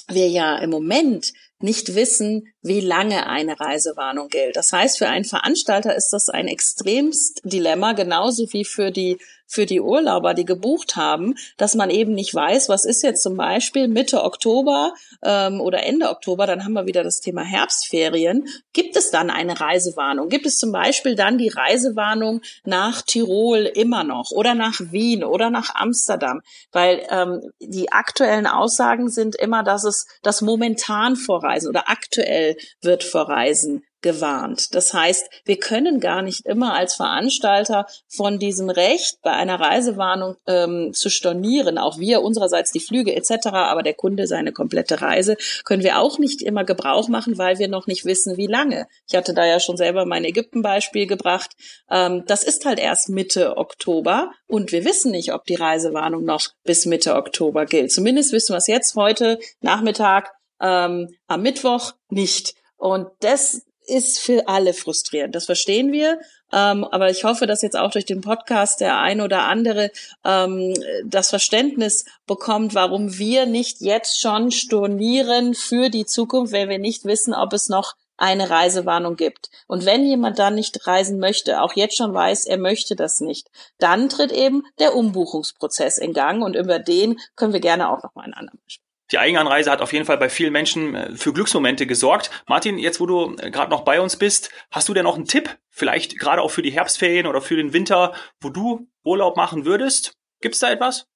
wir 0.08 0.28
ja 0.28 0.58
im 0.58 0.70
Moment 0.70 1.32
nicht 1.60 1.94
wissen, 1.94 2.48
wie 2.62 2.80
lange 2.80 3.26
eine 3.26 3.58
Reisewarnung 3.58 4.28
gilt. 4.28 4.56
Das 4.56 4.72
heißt, 4.72 4.98
für 4.98 5.08
einen 5.08 5.24
Veranstalter 5.24 5.94
ist 5.94 6.10
das 6.12 6.28
ein 6.28 6.48
extremst 6.48 7.40
Dilemma, 7.44 7.92
genauso 7.92 8.52
wie 8.52 8.64
für 8.64 8.90
die 8.90 9.18
für 9.46 9.66
die 9.66 9.80
Urlauber, 9.80 10.34
die 10.34 10.44
gebucht 10.44 10.96
haben, 10.96 11.34
dass 11.56 11.74
man 11.74 11.90
eben 11.90 12.14
nicht 12.14 12.34
weiß, 12.34 12.68
was 12.68 12.84
ist 12.84 13.02
jetzt 13.02 13.22
zum 13.22 13.36
Beispiel 13.36 13.88
Mitte 13.88 14.22
Oktober 14.24 14.94
ähm, 15.22 15.60
oder 15.60 15.82
Ende 15.84 16.08
Oktober, 16.08 16.46
dann 16.46 16.64
haben 16.64 16.72
wir 16.72 16.86
wieder 16.86 17.04
das 17.04 17.20
Thema 17.20 17.42
Herbstferien. 17.42 18.46
Gibt 18.72 18.96
es 18.96 19.10
dann 19.10 19.30
eine 19.30 19.60
Reisewarnung? 19.60 20.28
Gibt 20.28 20.46
es 20.46 20.58
zum 20.58 20.72
Beispiel 20.72 21.14
dann 21.14 21.38
die 21.38 21.48
Reisewarnung 21.48 22.40
nach 22.64 23.02
Tirol 23.02 23.66
immer 23.66 24.04
noch 24.04 24.30
oder 24.30 24.54
nach 24.54 24.80
Wien 24.80 25.24
oder 25.24 25.50
nach 25.50 25.74
Amsterdam? 25.74 26.40
Weil 26.72 27.06
ähm, 27.10 27.40
die 27.60 27.92
aktuellen 27.92 28.46
Aussagen 28.46 29.08
sind 29.08 29.36
immer, 29.36 29.62
dass 29.62 29.84
es 29.84 30.06
das 30.22 30.42
momentan 30.42 31.16
vor 31.16 31.42
Reisen 31.42 31.68
oder 31.68 31.88
aktuell 31.88 32.56
wird 32.80 33.04
vor 33.04 33.28
Reisen 33.28 33.82
gewarnt. 34.04 34.74
Das 34.74 34.92
heißt, 34.92 35.28
wir 35.46 35.56
können 35.56 35.98
gar 35.98 36.20
nicht 36.20 36.44
immer 36.44 36.74
als 36.74 36.94
Veranstalter 36.94 37.86
von 38.06 38.38
diesem 38.38 38.68
Recht 38.68 39.16
bei 39.22 39.32
einer 39.32 39.58
Reisewarnung 39.58 40.36
ähm, 40.46 40.92
zu 40.92 41.08
stornieren, 41.08 41.78
auch 41.78 41.98
wir 41.98 42.20
unsererseits 42.20 42.70
die 42.70 42.80
Flüge 42.80 43.16
etc., 43.16 43.46
aber 43.46 43.82
der 43.82 43.94
Kunde 43.94 44.26
seine 44.26 44.52
komplette 44.52 45.00
Reise, 45.00 45.36
können 45.64 45.82
wir 45.82 45.98
auch 45.98 46.18
nicht 46.18 46.42
immer 46.42 46.64
Gebrauch 46.64 47.08
machen, 47.08 47.38
weil 47.38 47.58
wir 47.58 47.68
noch 47.68 47.86
nicht 47.86 48.04
wissen, 48.04 48.36
wie 48.36 48.46
lange. 48.46 48.86
Ich 49.08 49.16
hatte 49.16 49.32
da 49.32 49.46
ja 49.46 49.58
schon 49.58 49.78
selber 49.78 50.04
mein 50.04 50.24
Ägypten-Beispiel 50.24 51.06
gebracht. 51.06 51.52
Ähm, 51.90 52.24
das 52.26 52.44
ist 52.44 52.66
halt 52.66 52.78
erst 52.78 53.08
Mitte 53.08 53.56
Oktober 53.56 54.32
und 54.46 54.70
wir 54.70 54.84
wissen 54.84 55.12
nicht, 55.12 55.32
ob 55.32 55.46
die 55.46 55.54
Reisewarnung 55.54 56.24
noch 56.24 56.50
bis 56.62 56.84
Mitte 56.84 57.14
Oktober 57.14 57.64
gilt. 57.64 57.90
Zumindest 57.90 58.32
wissen 58.32 58.52
wir 58.52 58.58
es 58.58 58.66
jetzt 58.66 58.96
heute 58.96 59.38
Nachmittag 59.62 60.30
ähm, 60.60 61.08
am 61.26 61.40
Mittwoch 61.40 61.92
nicht. 62.10 62.54
Und 62.76 63.08
das 63.20 63.62
ist 63.86 64.18
für 64.18 64.48
alle 64.48 64.74
frustrierend. 64.74 65.34
Das 65.34 65.46
verstehen 65.46 65.92
wir. 65.92 66.18
Ähm, 66.52 66.84
aber 66.84 67.10
ich 67.10 67.24
hoffe, 67.24 67.46
dass 67.46 67.62
jetzt 67.62 67.76
auch 67.76 67.90
durch 67.90 68.04
den 68.04 68.20
Podcast 68.20 68.80
der 68.80 68.98
ein 68.98 69.20
oder 69.20 69.42
andere 69.42 69.90
ähm, 70.24 70.74
das 71.04 71.30
Verständnis 71.30 72.04
bekommt, 72.26 72.74
warum 72.74 73.18
wir 73.18 73.46
nicht 73.46 73.80
jetzt 73.80 74.20
schon 74.20 74.50
stornieren 74.50 75.54
für 75.54 75.88
die 75.90 76.06
Zukunft, 76.06 76.52
wenn 76.52 76.68
wir 76.68 76.78
nicht 76.78 77.04
wissen, 77.04 77.34
ob 77.34 77.52
es 77.52 77.68
noch 77.68 77.94
eine 78.16 78.50
Reisewarnung 78.50 79.16
gibt. 79.16 79.50
Und 79.66 79.84
wenn 79.86 80.06
jemand 80.06 80.38
dann 80.38 80.54
nicht 80.54 80.86
reisen 80.86 81.18
möchte, 81.18 81.60
auch 81.60 81.72
jetzt 81.74 81.96
schon 81.96 82.14
weiß, 82.14 82.46
er 82.46 82.58
möchte 82.58 82.94
das 82.94 83.20
nicht, 83.20 83.50
dann 83.78 84.08
tritt 84.08 84.30
eben 84.30 84.62
der 84.78 84.94
Umbuchungsprozess 84.94 85.98
in 85.98 86.12
Gang 86.12 86.44
und 86.44 86.54
über 86.54 86.78
den 86.78 87.18
können 87.34 87.52
wir 87.52 87.60
gerne 87.60 87.90
auch 87.90 88.02
noch 88.02 88.14
mal 88.14 88.22
einen 88.22 88.34
anderen 88.34 88.60
sprechen. 88.66 88.83
Die 89.12 89.18
Eigenanreise 89.18 89.70
hat 89.70 89.82
auf 89.82 89.92
jeden 89.92 90.06
Fall 90.06 90.18
bei 90.18 90.28
vielen 90.28 90.52
Menschen 90.52 90.94
äh, 90.94 91.16
für 91.16 91.32
Glücksmomente 91.32 91.86
gesorgt. 91.86 92.30
Martin, 92.46 92.78
jetzt 92.78 93.00
wo 93.00 93.06
du 93.06 93.36
äh, 93.36 93.50
gerade 93.50 93.70
noch 93.70 93.82
bei 93.82 94.00
uns 94.00 94.16
bist, 94.16 94.50
hast 94.70 94.88
du 94.88 94.94
denn 94.94 95.04
noch 95.04 95.16
einen 95.16 95.26
Tipp, 95.26 95.58
vielleicht 95.70 96.18
gerade 96.18 96.42
auch 96.42 96.50
für 96.50 96.62
die 96.62 96.72
Herbstferien 96.72 97.26
oder 97.26 97.40
für 97.40 97.56
den 97.56 97.72
Winter, 97.72 98.14
wo 98.40 98.48
du 98.48 98.88
Urlaub 99.04 99.36
machen 99.36 99.64
würdest? 99.64 100.14
Gibt's 100.40 100.58
da 100.58 100.70
etwas? 100.70 101.06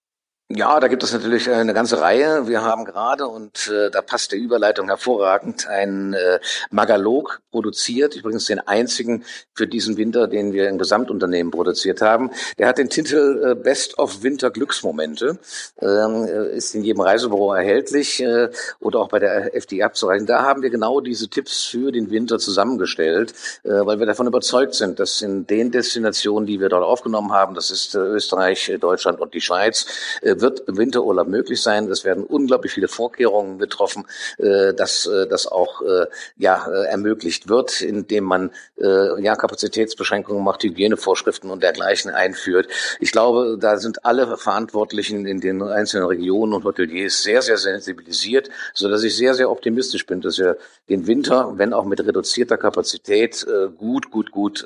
Ja, 0.51 0.81
da 0.81 0.89
gibt 0.89 1.03
es 1.03 1.13
natürlich 1.13 1.47
äh, 1.47 1.53
eine 1.53 1.75
ganze 1.75 2.01
Reihe. 2.01 2.49
Wir 2.49 2.63
haben 2.63 2.87
gerade, 2.87 3.29
und 3.29 3.69
äh, 3.69 3.91
da 3.91 4.01
passt 4.01 4.33
die 4.33 4.37
Überleitung 4.37 4.89
hervorragend, 4.89 5.67
einen 5.69 6.15
äh, 6.15 6.41
Magalog 6.71 7.43
produziert, 7.51 8.17
übrigens 8.17 8.47
den 8.47 8.59
einzigen 8.61 9.25
für 9.53 9.67
diesen 9.67 9.99
Winter, 9.99 10.27
den 10.27 10.55
wir 10.55 10.71
im 10.71 10.79
Gesamtunternehmen 10.79 11.51
produziert 11.51 12.01
haben. 12.01 12.31
Der 12.57 12.67
hat 12.67 12.79
den 12.79 12.89
Titel 12.89 13.45
äh, 13.45 13.55
Best 13.57 13.99
of 13.99 14.23
Winter 14.23 14.51
Glücksmomente, 14.51 15.39
ähm, 15.83 16.25
äh, 16.27 16.57
ist 16.57 16.75
in 16.75 16.83
jedem 16.83 17.03
Reisebüro 17.03 17.53
erhältlich 17.53 18.23
äh, 18.23 18.49
oder 18.81 19.01
auch 19.01 19.11
bei 19.11 19.19
der 19.19 19.55
FDI 19.55 19.83
abzureichen. 19.83 20.27
Da 20.27 20.45
haben 20.45 20.63
wir 20.63 20.71
genau 20.71 21.03
diese 21.03 21.29
Tipps 21.29 21.65
für 21.65 21.93
den 21.93 22.11
Winter 22.11 22.39
zusammengestellt, 22.39 23.35
äh, 23.65 23.69
weil 23.85 23.99
wir 23.99 24.07
davon 24.07 24.27
überzeugt 24.27 24.73
sind, 24.75 24.99
dass 24.99 25.21
in 25.21 25.47
den 25.47 25.73
Destinationen, 25.73 26.47
die 26.47 26.59
wir 26.59 26.71
dort 26.71 26.85
aufgenommen 26.85 27.33
haben, 27.33 27.55
das 27.55 27.71
ist 27.71 27.95
äh, 27.95 27.99
Österreich, 27.99 28.73
Deutschland 28.81 29.21
und 29.21 29.35
die 29.35 29.43
Schweiz, 29.43 29.85
äh, 30.23 30.38
wird 30.41 30.61
im 30.69 30.77
Winterurlaub 30.77 31.29
möglich 31.29 31.61
sein. 31.61 31.89
Es 31.91 32.05
werden 32.05 32.25
unglaublich 32.25 32.73
viele 32.73 32.89
Vorkehrungen 32.89 33.59
getroffen, 33.59 34.07
äh, 34.39 34.75
dass 34.75 35.07
äh, 35.07 35.27
das 35.27 35.47
auch 35.47 35.83
äh, 35.83 36.07
ja 36.37 36.67
ermöglicht 36.67 37.49
wird, 37.49 37.81
indem 37.81 38.25
man 38.25 38.51
ja 38.81 39.35
Kapazitätsbeschränkungen 39.35 40.45
macht, 40.45 40.63
Hygienevorschriften 40.63 41.51
und 41.51 41.65
dergleichen 41.65 42.13
einführt. 42.13 42.69
Ich 43.01 43.11
glaube, 43.11 43.59
da 43.61 43.77
sind 43.77 44.05
alle 44.05 44.37
Verantwortlichen 44.37 45.27
in 45.27 45.41
den 45.41 45.61
einzelnen 45.63 46.07
Regionen 46.07 46.53
und 46.53 46.65
Hoteliers 46.65 47.25
sehr, 47.25 47.43
sehr 47.43 47.59
sensibilisiert, 47.59 48.51
so 48.75 48.89
dass 48.89 49.03
ich 49.03 49.17
sehr, 49.17 49.35
sehr 49.35 49.51
optimistisch 49.51 50.07
bin, 50.07 50.21
dass 50.21 50.39
wir 50.39 50.59
den 50.89 51.09
Winter, 51.09 51.55
wenn 51.57 51.73
auch 51.73 51.85
mit 51.87 51.99
reduzierter 52.07 52.57
Kapazität, 52.57 53.45
gut, 53.77 54.13
gut, 54.13 54.31
gut 54.31 54.65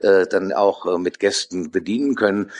dann 0.00 0.52
auch 0.52 0.98
mit 0.98 1.20
Gästen 1.20 1.70
bedienen 1.70 2.16
können. 2.16 2.50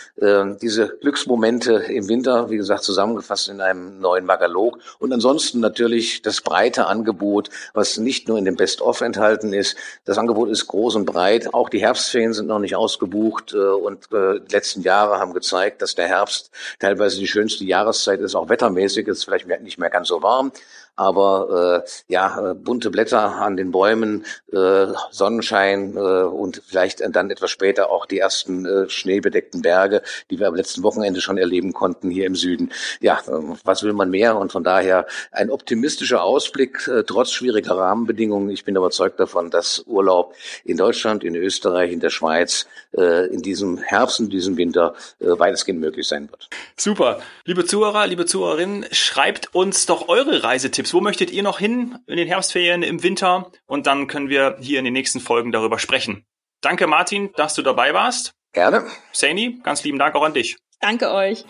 Diese 0.62 0.96
Glücksmomente 1.00 1.72
im 1.88 2.08
Winter, 2.08 2.43
wie 2.50 2.56
gesagt, 2.56 2.82
zusammengefasst 2.82 3.48
in 3.48 3.60
einem 3.60 4.00
neuen 4.00 4.24
Magalog 4.24 4.78
und 4.98 5.12
ansonsten 5.12 5.60
natürlich 5.60 6.22
das 6.22 6.40
breite 6.40 6.86
Angebot, 6.86 7.50
was 7.72 7.98
nicht 7.98 8.28
nur 8.28 8.38
in 8.38 8.44
dem 8.44 8.56
Best-of 8.56 9.00
enthalten 9.00 9.52
ist. 9.52 9.76
Das 10.04 10.18
Angebot 10.18 10.48
ist 10.48 10.66
groß 10.66 10.96
und 10.96 11.04
breit. 11.04 11.52
Auch 11.54 11.68
die 11.68 11.80
Herbstferien 11.80 12.32
sind 12.32 12.46
noch 12.46 12.58
nicht 12.58 12.76
ausgebucht 12.76 13.52
äh, 13.54 13.56
und 13.56 14.12
äh, 14.12 14.40
die 14.40 14.52
letzten 14.52 14.82
Jahre 14.82 15.18
haben 15.18 15.32
gezeigt, 15.32 15.82
dass 15.82 15.94
der 15.94 16.08
Herbst 16.08 16.50
teilweise 16.78 17.18
die 17.18 17.28
schönste 17.28 17.64
Jahreszeit 17.64 18.20
ist, 18.20 18.34
auch 18.34 18.48
wettermäßig. 18.48 19.08
Es 19.08 19.18
ist 19.18 19.24
vielleicht 19.24 19.46
nicht 19.62 19.78
mehr 19.78 19.90
ganz 19.90 20.08
so 20.08 20.22
warm, 20.22 20.52
aber 20.96 21.82
äh, 21.84 22.12
ja, 22.12 22.50
äh, 22.50 22.54
bunte 22.54 22.90
Blätter 22.90 23.36
an 23.36 23.56
den 23.56 23.70
Bäumen, 23.70 24.24
äh, 24.52 24.86
Sonnenschein 25.10 25.96
äh, 25.96 26.00
und 26.00 26.62
vielleicht 26.66 27.02
dann 27.14 27.30
etwas 27.30 27.50
später 27.50 27.90
auch 27.90 28.06
die 28.06 28.18
ersten 28.18 28.64
äh, 28.64 28.88
schneebedeckten 28.88 29.62
Berge, 29.62 30.02
die 30.30 30.38
wir 30.38 30.48
am 30.48 30.54
letzten 30.54 30.82
Wochenende 30.82 31.20
schon 31.20 31.38
erleben 31.38 31.72
konnten 31.72 32.10
hier 32.10 32.26
im 32.26 32.36
Süden. 32.36 32.70
Ja, 33.00 33.18
äh, 33.26 33.56
was 33.64 33.82
will 33.82 33.92
man 33.92 34.10
mehr? 34.10 34.36
Und 34.36 34.52
von 34.52 34.64
daher 34.64 35.06
ein 35.32 35.50
optimistischer 35.50 36.22
Ausblick, 36.22 36.86
äh, 36.88 37.02
trotz 37.04 37.32
schwieriger 37.32 37.76
Rahmenbedingungen. 37.76 38.50
Ich 38.50 38.64
bin 38.64 38.76
überzeugt 38.76 39.18
davon, 39.18 39.50
dass 39.50 39.84
Urlaub 39.86 40.34
in 40.64 40.76
Deutschland, 40.76 41.24
in 41.24 41.34
Österreich, 41.34 41.92
in 41.92 42.00
der 42.00 42.10
Schweiz 42.10 42.66
äh, 42.96 43.26
in 43.26 43.42
diesem 43.42 43.78
Herbst 43.78 44.20
und 44.20 44.32
diesem 44.32 44.56
Winter 44.56 44.94
äh, 45.20 45.26
weitestgehend 45.26 45.80
möglich 45.80 46.06
sein 46.06 46.30
wird. 46.30 46.48
Super. 46.76 47.20
Liebe 47.44 47.64
Zuhörer, 47.64 48.06
liebe 48.06 48.26
Zuhörerinnen, 48.26 48.86
schreibt 48.92 49.54
uns 49.54 49.86
doch 49.86 50.08
eure 50.08 50.44
Reisetipps 50.44 50.83
Tipps. 50.84 50.94
Wo 50.94 51.00
möchtet 51.00 51.30
ihr 51.30 51.42
noch 51.42 51.58
hin 51.58 51.98
in 52.06 52.16
den 52.16 52.28
Herbstferien, 52.28 52.82
im 52.82 53.02
Winter? 53.02 53.50
Und 53.66 53.86
dann 53.86 54.06
können 54.06 54.28
wir 54.28 54.56
hier 54.60 54.78
in 54.78 54.84
den 54.84 54.92
nächsten 54.92 55.20
Folgen 55.20 55.50
darüber 55.50 55.78
sprechen. 55.78 56.24
Danke, 56.60 56.86
Martin, 56.86 57.30
dass 57.36 57.54
du 57.54 57.62
dabei 57.62 57.94
warst. 57.94 58.32
Gerne. 58.52 58.86
Saini, 59.12 59.60
ganz 59.62 59.82
lieben 59.84 59.98
Dank 59.98 60.14
auch 60.14 60.22
an 60.22 60.34
dich. 60.34 60.56
Danke 60.80 61.10
euch. 61.10 61.44